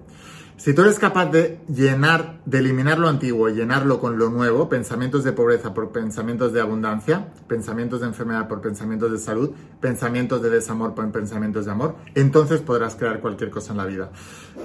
Si 0.58 0.74
tú 0.74 0.82
eres 0.82 0.98
capaz 0.98 1.26
de 1.26 1.60
llenar, 1.72 2.40
de 2.44 2.58
eliminar 2.58 2.98
lo 2.98 3.08
antiguo 3.08 3.48
y 3.48 3.54
llenarlo 3.54 4.00
con 4.00 4.18
lo 4.18 4.28
nuevo, 4.28 4.68
pensamientos 4.68 5.22
de 5.22 5.30
pobreza 5.30 5.72
por 5.72 5.92
pensamientos 5.92 6.52
de 6.52 6.60
abundancia, 6.60 7.28
pensamientos 7.46 8.00
de 8.00 8.08
enfermedad 8.08 8.48
por 8.48 8.60
pensamientos 8.60 9.12
de 9.12 9.18
salud, 9.18 9.52
pensamientos 9.80 10.42
de 10.42 10.50
desamor 10.50 10.96
por 10.96 11.12
pensamientos 11.12 11.66
de 11.66 11.70
amor, 11.70 11.94
entonces 12.16 12.60
podrás 12.60 12.96
crear 12.96 13.20
cualquier 13.20 13.50
cosa 13.50 13.70
en 13.70 13.76
la 13.76 13.86
vida. 13.86 14.10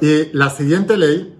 Y 0.02 0.32
la 0.34 0.50
siguiente 0.50 0.98
ley 0.98 1.40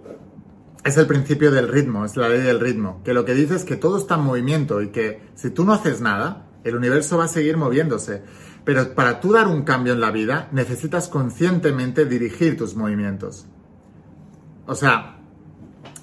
es 0.84 0.98
el 0.98 1.08
principio 1.08 1.50
del 1.50 1.68
ritmo, 1.68 2.06
es 2.06 2.16
la 2.16 2.30
ley 2.30 2.42
del 2.42 2.60
ritmo, 2.60 3.02
que 3.04 3.16
lo 3.16 3.26
que 3.26 3.34
dice 3.34 3.56
es 3.56 3.64
que 3.64 3.76
todo 3.76 3.98
está 3.98 4.16
en 4.16 4.22
movimiento 4.22 4.84
y 4.84 4.90
que 4.90 5.32
si 5.34 5.50
tú 5.50 5.66
no 5.66 5.74
haces 5.74 6.00
nada, 6.00 6.46
el 6.64 6.76
universo 6.76 7.18
va 7.18 7.24
a 7.24 7.28
seguir 7.28 7.58
moviéndose. 7.58 8.22
Pero 8.66 8.94
para 8.94 9.20
tú 9.20 9.32
dar 9.34 9.48
un 9.48 9.64
cambio 9.64 9.94
en 9.94 10.00
la 10.00 10.12
vida, 10.12 10.48
necesitas 10.52 11.08
conscientemente 11.08 12.06
dirigir 12.06 12.56
tus 12.56 12.76
movimientos. 12.76 13.48
O 14.66 14.76
sea, 14.76 15.18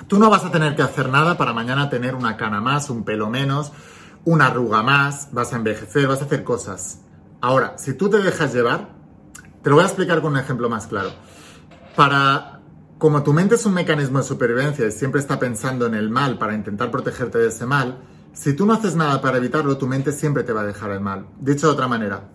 tú 0.07 0.19
no 0.19 0.29
vas 0.29 0.45
a 0.45 0.51
tener 0.51 0.77
que 0.77 0.83
hacer 0.83 1.09
nada 1.09 1.39
para 1.39 1.53
mañana 1.53 1.89
tener 1.89 2.15
una 2.15 2.37
cana 2.37 2.61
más, 2.61 2.91
un 2.91 3.05
pelo 3.05 3.31
menos, 3.31 3.73
una 4.25 4.47
arruga 4.47 4.83
más, 4.83 5.29
vas 5.33 5.53
a 5.53 5.57
envejecer, 5.57 6.07
vas 6.07 6.21
a 6.21 6.25
hacer 6.25 6.45
cosas. 6.45 7.01
Ahora, 7.41 7.79
si 7.79 7.95
tú 7.95 8.11
te 8.11 8.19
dejas 8.19 8.53
llevar, 8.53 8.89
te 9.63 9.71
lo 9.71 9.77
voy 9.77 9.85
a 9.85 9.87
explicar 9.87 10.21
con 10.21 10.33
un 10.33 10.39
ejemplo 10.39 10.69
más 10.69 10.87
claro. 10.87 11.11
Para, 11.97 12.61
como 12.99 13.23
tu 13.23 13.33
mente 13.33 13.55
es 13.55 13.65
un 13.65 13.75
mecanismo 13.75 14.19
de 14.19 14.25
supervivencia 14.25 14.87
y 14.87 14.93
siempre 14.93 15.21
está 15.21 15.39
pensando 15.39 15.87
en 15.87 15.95
el 15.95 16.11
mal 16.11 16.39
para 16.39 16.55
intentar 16.55 16.91
protegerte 16.91 17.39
de 17.39 17.49
ese 17.49 17.65
mal, 17.67 17.99
si 18.33 18.55
tú 18.55 18.67
no 18.67 18.75
haces 18.75 18.95
nada 18.95 19.21
para 19.21 19.39
evitarlo, 19.39 19.79
tu 19.79 19.87
mente 19.87 20.13
siempre 20.13 20.45
te 20.45 20.53
va 20.53 20.63
a 20.63 20.67
dejar 20.67 20.91
el 20.91 21.01
mal. 21.01 21.27
Dicho 21.41 21.67
de 21.67 21.73
otra 21.73 21.89
manera, 21.89 22.29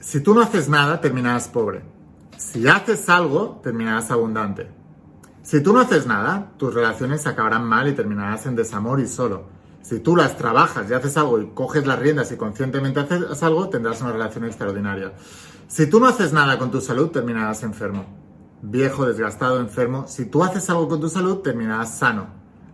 si 0.00 0.20
tú 0.20 0.34
no 0.34 0.40
haces 0.40 0.68
nada, 0.68 1.00
terminarás 1.00 1.48
pobre. 1.48 1.82
Si 2.36 2.68
haces 2.68 3.08
algo, 3.08 3.60
terminarás 3.62 4.10
abundante. 4.10 4.77
Si 5.48 5.62
tú 5.62 5.72
no 5.72 5.80
haces 5.80 6.06
nada, 6.06 6.52
tus 6.58 6.74
relaciones 6.74 7.26
acabarán 7.26 7.64
mal 7.64 7.88
y 7.88 7.94
terminarás 7.94 8.44
en 8.44 8.54
desamor 8.54 9.00
y 9.00 9.08
solo. 9.08 9.46
Si 9.80 9.98
tú 9.98 10.14
las 10.14 10.36
trabajas 10.36 10.90
y 10.90 10.92
haces 10.92 11.16
algo 11.16 11.40
y 11.40 11.46
coges 11.54 11.86
las 11.86 11.98
riendas 11.98 12.30
y 12.32 12.36
conscientemente 12.36 13.00
haces 13.00 13.42
algo, 13.42 13.70
tendrás 13.70 14.02
una 14.02 14.12
relación 14.12 14.44
extraordinaria. 14.44 15.14
Si 15.66 15.86
tú 15.86 16.00
no 16.00 16.06
haces 16.06 16.34
nada 16.34 16.58
con 16.58 16.70
tu 16.70 16.82
salud, 16.82 17.08
terminarás 17.08 17.62
enfermo. 17.62 18.04
Viejo, 18.60 19.06
desgastado, 19.06 19.58
enfermo. 19.58 20.04
Si 20.06 20.26
tú 20.26 20.44
haces 20.44 20.68
algo 20.68 20.86
con 20.86 21.00
tu 21.00 21.08
salud, 21.08 21.38
terminarás 21.38 21.96
sano, 21.96 22.26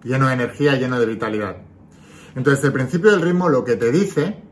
lleno 0.03 0.27
de 0.27 0.33
energía, 0.33 0.75
lleno 0.75 0.99
de 0.99 1.07
vitalidad. 1.07 1.59
Entonces, 2.35 2.65
el 2.65 2.73
principio 2.73 3.13
del 3.13 3.23
ritmo 3.23 3.49
lo 3.49 3.63
que 3.63 3.77
te 3.77 3.93
dice 3.93 4.43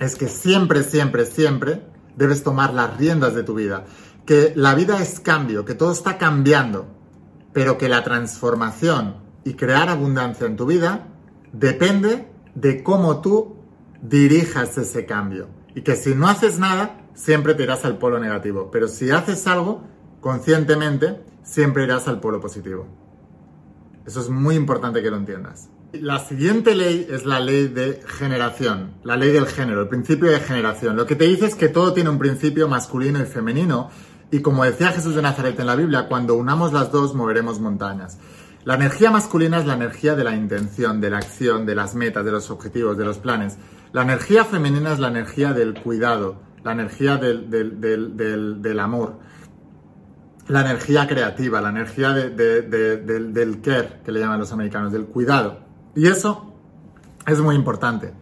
es 0.00 0.16
que 0.16 0.28
siempre, 0.28 0.82
siempre, 0.82 1.26
siempre 1.26 1.82
debes 2.16 2.42
tomar 2.42 2.72
las 2.72 2.96
riendas 2.96 3.34
de 3.34 3.42
tu 3.42 3.52
vida. 3.52 3.84
Que 4.24 4.54
la 4.56 4.74
vida 4.74 5.02
es 5.02 5.20
cambio, 5.20 5.66
que 5.66 5.74
todo 5.74 5.92
está 5.92 6.16
cambiando 6.16 6.96
pero 7.58 7.76
que 7.76 7.88
la 7.88 8.04
transformación 8.04 9.16
y 9.42 9.54
crear 9.54 9.88
abundancia 9.88 10.46
en 10.46 10.54
tu 10.54 10.64
vida 10.64 11.08
depende 11.52 12.28
de 12.54 12.84
cómo 12.84 13.20
tú 13.20 13.56
dirijas 14.00 14.78
ese 14.78 15.06
cambio. 15.06 15.48
Y 15.74 15.82
que 15.82 15.96
si 15.96 16.14
no 16.14 16.28
haces 16.28 16.60
nada, 16.60 17.00
siempre 17.14 17.54
te 17.54 17.64
irás 17.64 17.84
al 17.84 17.98
polo 17.98 18.20
negativo. 18.20 18.70
Pero 18.70 18.86
si 18.86 19.10
haces 19.10 19.44
algo, 19.48 19.82
conscientemente, 20.20 21.20
siempre 21.42 21.82
irás 21.82 22.06
al 22.06 22.20
polo 22.20 22.40
positivo. 22.40 22.86
Eso 24.06 24.20
es 24.20 24.30
muy 24.30 24.54
importante 24.54 25.02
que 25.02 25.10
lo 25.10 25.16
entiendas. 25.16 25.68
La 25.94 26.20
siguiente 26.20 26.76
ley 26.76 27.08
es 27.10 27.26
la 27.26 27.40
ley 27.40 27.66
de 27.66 28.00
generación, 28.06 28.92
la 29.02 29.16
ley 29.16 29.32
del 29.32 29.46
género, 29.48 29.80
el 29.80 29.88
principio 29.88 30.30
de 30.30 30.38
generación. 30.38 30.94
Lo 30.94 31.06
que 31.06 31.16
te 31.16 31.24
dice 31.24 31.46
es 31.46 31.56
que 31.56 31.68
todo 31.68 31.92
tiene 31.92 32.08
un 32.08 32.20
principio 32.20 32.68
masculino 32.68 33.20
y 33.20 33.24
femenino 33.24 33.90
y 34.30 34.40
como 34.40 34.64
decía 34.64 34.88
Jesús 34.88 35.14
de 35.14 35.22
Nazaret 35.22 35.58
en 35.58 35.66
la 35.66 35.76
Biblia, 35.76 36.06
cuando 36.08 36.34
unamos 36.34 36.72
las 36.72 36.92
dos 36.92 37.14
moveremos 37.14 37.60
montañas. 37.60 38.18
La 38.64 38.74
energía 38.74 39.10
masculina 39.10 39.58
es 39.58 39.66
la 39.66 39.74
energía 39.74 40.14
de 40.14 40.24
la 40.24 40.34
intención, 40.34 41.00
de 41.00 41.10
la 41.10 41.18
acción, 41.18 41.64
de 41.64 41.74
las 41.74 41.94
metas, 41.94 42.24
de 42.24 42.32
los 42.32 42.50
objetivos, 42.50 42.98
de 42.98 43.04
los 43.04 43.18
planes. 43.18 43.56
La 43.92 44.02
energía 44.02 44.44
femenina 44.44 44.92
es 44.92 44.98
la 44.98 45.08
energía 45.08 45.54
del 45.54 45.80
cuidado, 45.80 46.42
la 46.62 46.72
energía 46.72 47.16
del, 47.16 47.48
del 47.48 48.80
amor, 48.80 49.18
la 50.48 50.62
energía 50.62 51.06
creativa, 51.06 51.60
la 51.60 51.70
energía 51.70 52.12
del, 52.12 52.36
del 52.36 53.60
care, 53.62 54.00
que 54.04 54.12
le 54.12 54.20
llaman 54.20 54.40
los 54.40 54.52
americanos, 54.52 54.92
del 54.92 55.06
cuidado. 55.06 55.60
Y 55.94 56.06
eso 56.06 56.54
es 57.26 57.40
muy 57.40 57.54
importante. 57.54 58.12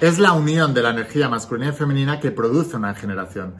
Es 0.00 0.18
la 0.18 0.32
unión 0.32 0.74
de 0.74 0.82
la 0.82 0.90
energía 0.90 1.28
masculina 1.28 1.70
y 1.70 1.72
femenina 1.72 2.18
que 2.20 2.30
produce 2.32 2.76
una 2.76 2.94
generación. 2.94 3.54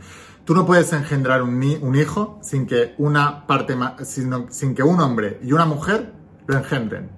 Tú 0.44 0.54
no 0.54 0.66
puedes 0.66 0.92
engendrar 0.92 1.42
un, 1.42 1.62
hijo 1.94 2.38
sin 2.42 2.66
que 2.66 2.94
una 2.98 3.46
parte 3.46 3.76
sin, 4.04 4.50
sin 4.50 4.74
que 4.74 4.82
un 4.82 5.00
hombre 5.00 5.38
y 5.42 5.52
una 5.52 5.64
mujer 5.64 6.12
lo 6.46 6.58
engendren. 6.58 7.10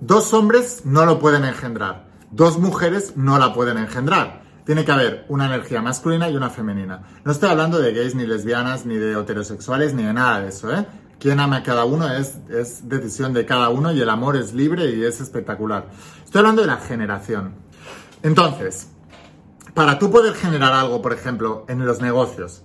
Dos 0.00 0.32
hombres 0.32 0.82
no 0.84 1.06
lo 1.06 1.18
pueden 1.18 1.44
engendrar. 1.44 2.06
Dos 2.30 2.58
mujeres 2.58 3.16
no 3.16 3.38
la 3.38 3.52
pueden 3.52 3.78
engendrar. 3.78 4.42
Tiene 4.64 4.84
que 4.84 4.92
haber 4.92 5.24
una 5.28 5.46
energía 5.46 5.80
masculina 5.80 6.28
y 6.28 6.36
una 6.36 6.50
femenina. 6.50 7.02
No 7.24 7.32
estoy 7.32 7.48
hablando 7.48 7.80
de 7.80 7.92
gays, 7.92 8.14
ni 8.14 8.26
lesbianas, 8.26 8.84
ni 8.84 8.96
de 8.96 9.18
heterosexuales, 9.18 9.94
ni 9.94 10.02
de 10.02 10.12
nada 10.12 10.42
de 10.42 10.48
eso, 10.50 10.72
¿eh? 10.72 10.86
Quien 11.18 11.40
ama 11.40 11.56
a 11.56 11.62
cada 11.64 11.84
uno 11.84 12.12
es 12.12 12.38
decisión 12.88 13.32
de 13.32 13.44
cada 13.44 13.70
uno 13.70 13.90
y 13.92 14.00
el 14.00 14.08
amor 14.08 14.36
es 14.36 14.52
libre 14.52 14.94
y 14.94 15.02
es 15.04 15.20
espectacular. 15.20 15.86
Estoy 16.24 16.40
hablando 16.40 16.62
de 16.62 16.68
la 16.68 16.76
generación. 16.76 17.54
Entonces, 18.22 18.88
para 19.74 19.98
tú 19.98 20.10
poder 20.10 20.34
generar 20.34 20.72
algo, 20.72 21.00
por 21.02 21.12
ejemplo, 21.12 21.64
en 21.68 21.84
los 21.84 22.00
negocios, 22.00 22.62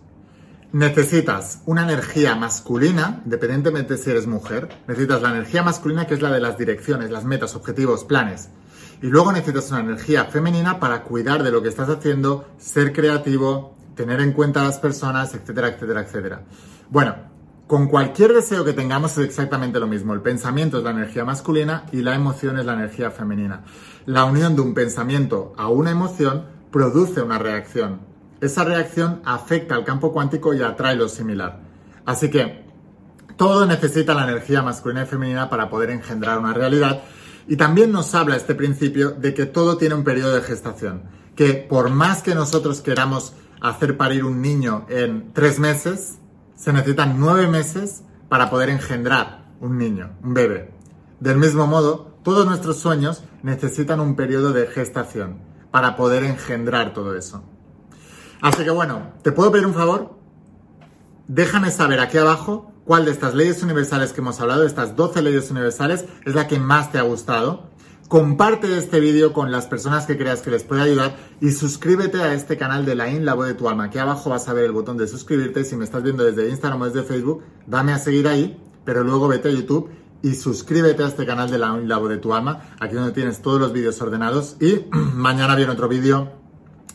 necesitas 0.72 1.62
una 1.66 1.84
energía 1.84 2.36
masculina, 2.36 3.22
independientemente 3.24 3.98
si 3.98 4.10
eres 4.10 4.26
mujer, 4.26 4.70
necesitas 4.88 5.22
la 5.22 5.30
energía 5.30 5.62
masculina 5.62 6.08
que 6.08 6.16
es 6.16 6.22
la 6.22 6.32
de 6.32 6.40
las 6.40 6.58
direcciones, 6.58 7.12
las 7.12 7.24
metas, 7.24 7.56
objetivos, 7.56 8.04
planes. 8.04 8.50
Y 9.02 9.08
luego 9.08 9.32
necesitas 9.32 9.70
una 9.70 9.82
energía 9.82 10.26
femenina 10.26 10.80
para 10.80 11.04
cuidar 11.04 11.44
de 11.44 11.52
lo 11.52 11.62
que 11.62 11.70
estás 11.70 11.90
haciendo, 11.90 12.48
ser 12.58 12.94
creativo, 12.94 13.76
tener 13.96 14.20
en 14.22 14.34
cuenta 14.34 14.62
a 14.62 14.64
las 14.64 14.80
personas, 14.80 15.36
etcétera, 15.36 15.68
etcétera, 15.68 16.02
etcétera. 16.02 16.42
Bueno, 16.90 17.16
con 17.68 17.88
cualquier 17.88 18.34
deseo 18.34 18.66
que 18.66 18.74
tengamos 18.74 19.18
es 19.18 19.26
exactamente 19.26 19.80
lo 19.80 19.88
mismo. 19.88 20.14
El 20.14 20.22
pensamiento 20.22 20.78
es 20.78 20.84
la 20.84 20.92
energía 20.92 21.24
masculina 21.24 21.86
y 21.92 22.02
la 22.02 22.14
emoción 22.16 22.60
es 22.60 22.66
la 22.66 22.74
energía 22.74 23.10
femenina. 23.10 23.64
La 24.06 24.26
unión 24.26 24.56
de 24.56 24.62
un 24.62 24.74
pensamiento 24.74 25.54
a 25.58 25.70
una 25.70 25.92
emoción 25.92 26.46
produce 26.72 27.22
una 27.22 27.40
reacción. 27.40 28.02
Esa 28.42 28.66
reacción 28.66 29.22
afecta 29.24 29.76
al 29.76 29.86
campo 29.86 30.12
cuántico 30.12 30.54
y 30.54 30.62
atrae 30.62 30.96
lo 30.96 31.08
similar. 31.08 31.62
Así 32.06 32.30
que 32.30 32.66
todo 33.38 33.66
necesita 33.66 34.14
la 34.14 34.30
energía 34.30 34.62
masculina 34.62 35.04
y 35.04 35.08
femenina 35.08 35.50
para 35.50 35.70
poder 35.70 35.90
engendrar 35.92 36.40
una 36.40 36.54
realidad. 36.54 37.04
Y 37.48 37.56
también 37.56 37.92
nos 37.92 38.14
habla 38.14 38.36
este 38.36 38.56
principio 38.56 39.12
de 39.12 39.34
que 39.34 39.46
todo 39.46 39.78
tiene 39.78 39.96
un 39.96 40.04
periodo 40.04 40.36
de 40.36 40.42
gestación. 40.42 41.04
Que 41.36 41.54
por 41.54 41.90
más 41.90 42.22
que 42.22 42.36
nosotros 42.36 42.82
queramos 42.82 43.34
hacer 43.62 43.96
parir 43.96 44.26
un 44.26 44.42
niño 44.42 44.86
en 44.90 45.32
tres 45.34 45.60
meses, 45.60 46.20
se 46.56 46.74
necesitan 46.74 47.20
nueve 47.20 47.48
meses 47.48 48.04
para 48.30 48.50
poder 48.50 48.70
engendrar 48.70 49.46
un 49.60 49.78
niño, 49.78 50.12
un 50.24 50.34
bebé. 50.34 50.72
Del 51.20 51.38
mismo 51.38 51.68
modo, 51.68 52.18
todos 52.24 52.46
nuestros 52.46 52.78
sueños 52.78 53.24
necesitan 53.44 54.00
un 54.00 54.16
periodo 54.16 54.54
de 54.54 54.68
gestación 54.68 55.40
para 55.72 55.96
poder 55.96 56.24
engendrar 56.24 56.94
todo 56.94 57.16
eso. 57.16 57.44
Así 58.42 58.64
que 58.64 58.72
bueno, 58.72 59.14
¿te 59.22 59.32
puedo 59.32 59.52
pedir 59.52 59.66
un 59.66 59.74
favor? 59.74 60.18
Déjame 61.28 61.72
saber 61.72 62.00
aquí 62.00 62.18
abajo 62.18 62.72
cuál 62.86 63.06
de 63.06 63.12
estas 63.12 63.34
leyes 63.34 63.64
universales 63.64 64.12
que 64.12 64.22
hemos 64.22 64.40
hablado, 64.42 64.66
estas 64.66 64.96
12 64.96 65.22
leyes 65.22 65.50
universales, 65.50 66.06
es 66.26 66.36
la 66.36 66.48
que 66.48 66.60
más 66.60 66.92
te 66.92 66.98
ha 66.98 67.04
gustado 67.04 67.70
Comparte 68.14 68.78
este 68.78 69.00
vídeo 69.00 69.34
con 69.34 69.52
las 69.52 69.66
personas 69.66 70.06
que 70.06 70.20
creas 70.20 70.44
que 70.44 70.52
les 70.52 70.64
puede 70.64 70.84
ayudar 70.84 71.16
y 71.42 71.50
suscríbete 71.50 72.22
a 72.22 72.36
este 72.36 72.58
canal 72.58 72.86
de 72.86 72.94
la 72.94 73.10
In 73.10 73.26
de 73.26 73.54
tu 73.56 73.68
Alma. 73.68 73.86
Aquí 73.86 73.98
abajo 73.98 74.30
vas 74.30 74.48
a 74.48 74.54
ver 74.54 74.66
el 74.66 74.72
botón 74.72 74.98
de 74.98 75.08
suscribirte. 75.08 75.66
Si 75.66 75.76
me 75.76 75.84
estás 75.84 76.04
viendo 76.04 76.24
desde 76.24 76.48
Instagram 76.48 76.84
o 76.84 76.86
desde 76.86 77.02
Facebook, 77.02 77.42
dame 77.66 77.92
a 77.92 77.98
seguir 77.98 78.28
ahí, 78.28 78.56
pero 78.86 79.04
luego 79.04 79.28
vete 79.28 79.50
a 79.50 79.52
YouTube 79.52 79.90
y 80.22 80.36
suscríbete 80.36 81.04
a 81.04 81.08
este 81.08 81.26
canal 81.26 81.50
de 81.50 81.58
la 81.58 81.70
In 81.70 81.88
de 81.88 82.18
tu 82.18 82.36
Alma, 82.36 82.76
aquí 82.80 82.94
donde 82.94 83.14
tienes 83.14 83.42
todos 83.42 83.60
los 83.60 83.74
vídeos 83.74 84.00
ordenados 84.00 84.58
y 84.62 84.86
mañana 84.92 85.56
viene 85.56 85.72
otro 85.72 85.88
vídeo 85.88 86.34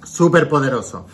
súper 0.05 0.49
poderoso. 0.49 1.07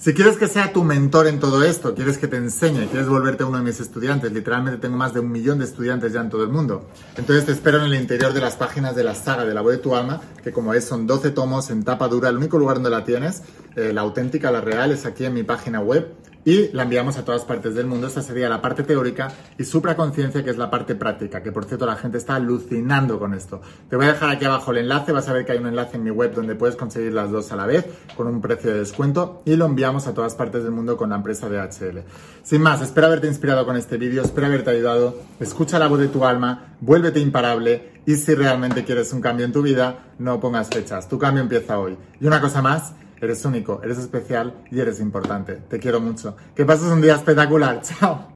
Si 0.00 0.14
quieres 0.14 0.36
que 0.36 0.46
sea 0.46 0.72
tu 0.72 0.84
mentor 0.84 1.26
en 1.26 1.40
todo 1.40 1.64
esto, 1.64 1.92
quieres 1.92 2.18
que 2.18 2.28
te 2.28 2.36
enseñe, 2.36 2.86
quieres 2.86 3.08
volverte 3.08 3.42
uno 3.42 3.58
de 3.58 3.64
mis 3.64 3.80
estudiantes, 3.80 4.30
literalmente 4.30 4.78
tengo 4.78 4.96
más 4.96 5.12
de 5.12 5.18
un 5.18 5.32
millón 5.32 5.58
de 5.58 5.64
estudiantes 5.64 6.12
ya 6.12 6.20
en 6.20 6.30
todo 6.30 6.44
el 6.44 6.50
mundo. 6.50 6.88
Entonces 7.16 7.46
te 7.46 7.50
espero 7.50 7.78
en 7.78 7.86
el 7.86 7.94
interior 7.94 8.32
de 8.32 8.40
las 8.40 8.54
páginas 8.54 8.94
de 8.94 9.02
la 9.02 9.16
saga 9.16 9.44
de 9.44 9.52
la 9.52 9.60
voz 9.60 9.72
de 9.72 9.78
tu 9.78 9.96
alma, 9.96 10.20
que 10.44 10.52
como 10.52 10.72
es 10.72 10.84
son 10.84 11.08
12 11.08 11.32
tomos 11.32 11.70
en 11.70 11.82
tapa 11.82 12.06
dura, 12.06 12.28
el 12.28 12.36
único 12.36 12.58
lugar 12.58 12.76
donde 12.76 12.90
la 12.90 13.02
tienes, 13.02 13.42
eh, 13.74 13.92
la 13.92 14.02
auténtica, 14.02 14.52
la 14.52 14.60
real, 14.60 14.92
es 14.92 15.04
aquí 15.04 15.24
en 15.24 15.34
mi 15.34 15.42
página 15.42 15.80
web 15.80 16.14
y 16.44 16.68
la 16.72 16.84
enviamos 16.84 17.18
a 17.18 17.24
todas 17.24 17.44
partes 17.44 17.74
del 17.74 17.86
mundo. 17.86 18.06
Esa 18.06 18.22
sería 18.22 18.48
la 18.48 18.62
parte 18.62 18.82
teórica 18.82 19.32
y 19.58 19.64
supraconciencia, 19.64 20.42
que 20.42 20.50
es 20.50 20.58
la 20.58 20.70
parte 20.70 20.94
práctica, 20.94 21.42
que 21.42 21.52
por 21.52 21.64
cierto 21.64 21.86
la 21.86 21.96
gente 21.96 22.18
está 22.18 22.36
alucinando 22.36 23.18
con 23.18 23.34
esto. 23.34 23.60
Te 23.88 23.96
voy 23.96 24.06
a 24.06 24.12
dejar 24.12 24.30
aquí 24.30 24.44
abajo 24.44 24.70
el 24.70 24.78
enlace, 24.78 25.12
vas 25.12 25.28
a 25.28 25.32
ver 25.32 25.44
que 25.44 25.52
hay 25.52 25.58
un 25.58 25.66
enlace 25.66 25.96
en 25.96 26.04
mi 26.04 26.10
web 26.10 26.34
donde 26.34 26.54
puedes 26.54 26.76
conseguir 26.76 27.12
las 27.12 27.30
dos 27.30 27.52
a 27.52 27.56
la 27.56 27.66
vez 27.66 27.86
con 28.16 28.26
un 28.26 28.40
precio 28.40 28.72
de 28.72 28.78
descuento 28.78 29.42
y 29.44 29.56
lo 29.56 29.66
enviamos 29.66 30.06
a 30.06 30.14
todas 30.14 30.34
partes 30.34 30.62
del 30.62 30.72
mundo 30.72 30.96
con 30.96 31.10
la 31.10 31.16
empresa 31.16 31.48
de 31.48 31.58
HL. 31.58 32.00
Sin 32.42 32.62
más, 32.62 32.80
espero 32.80 33.08
haberte 33.08 33.26
inspirado 33.26 33.66
con 33.66 33.76
este 33.76 33.96
vídeo, 33.96 34.22
espero 34.22 34.46
haberte 34.46 34.70
ayudado, 34.70 35.16
escucha 35.40 35.78
la 35.78 35.88
voz 35.88 36.00
de 36.00 36.08
tu 36.08 36.24
alma, 36.24 36.76
vuélvete 36.80 37.20
imparable 37.20 37.98
y 38.06 38.16
si 38.16 38.34
realmente 38.34 38.84
quieres 38.84 39.12
un 39.12 39.20
cambio 39.20 39.44
en 39.44 39.52
tu 39.52 39.62
vida, 39.62 40.06
no 40.18 40.40
pongas 40.40 40.68
fechas, 40.68 41.08
tu 41.08 41.18
cambio 41.18 41.42
empieza 41.42 41.78
hoy. 41.78 41.96
Y 42.20 42.26
una 42.26 42.40
cosa 42.40 42.62
más, 42.62 42.92
Eres 43.20 43.44
único, 43.44 43.80
eres 43.82 43.98
especial 43.98 44.54
y 44.70 44.78
eres 44.78 45.00
importante. 45.00 45.54
Te 45.54 45.78
quiero 45.80 46.00
mucho. 46.00 46.36
Que 46.54 46.64
pases 46.64 46.86
un 46.86 47.00
día 47.00 47.16
espectacular. 47.16 47.82
Chao. 47.82 48.32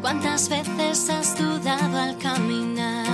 ¿Cuántas 0.00 0.48
veces 0.48 1.10
has 1.10 1.38
dudado 1.38 1.98
al 1.98 2.18
caminar? 2.18 3.06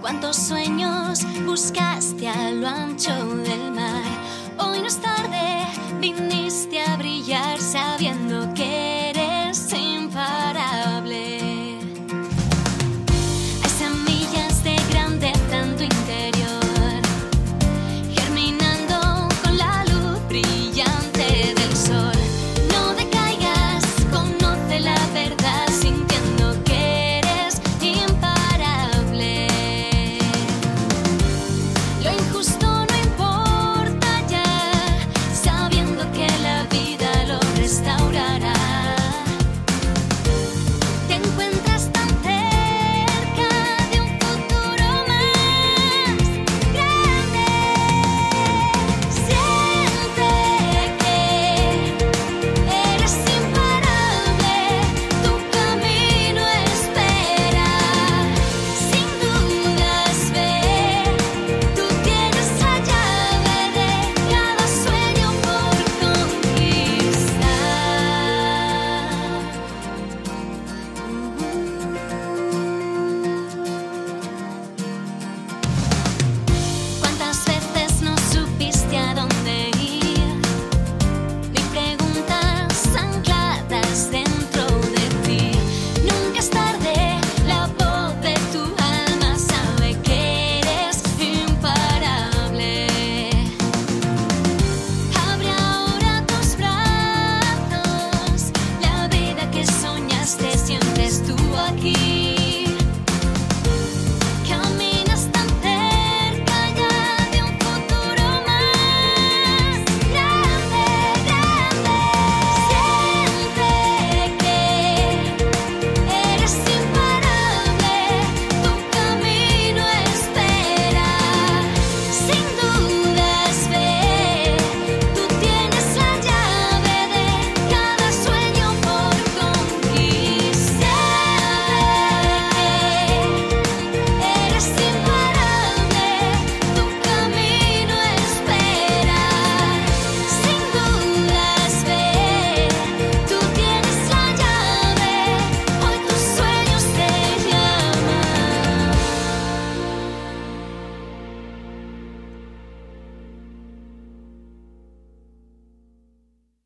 ¿Cuántos 0.00 0.36
sueños 0.36 1.20
buscaste 1.46 2.28
a 2.28 2.50
lo 2.50 2.68
ancho 2.68 3.12
del 3.36 3.72
mar? 3.72 4.02
Hoy 4.58 4.80
no 4.80 4.86
es 4.86 5.00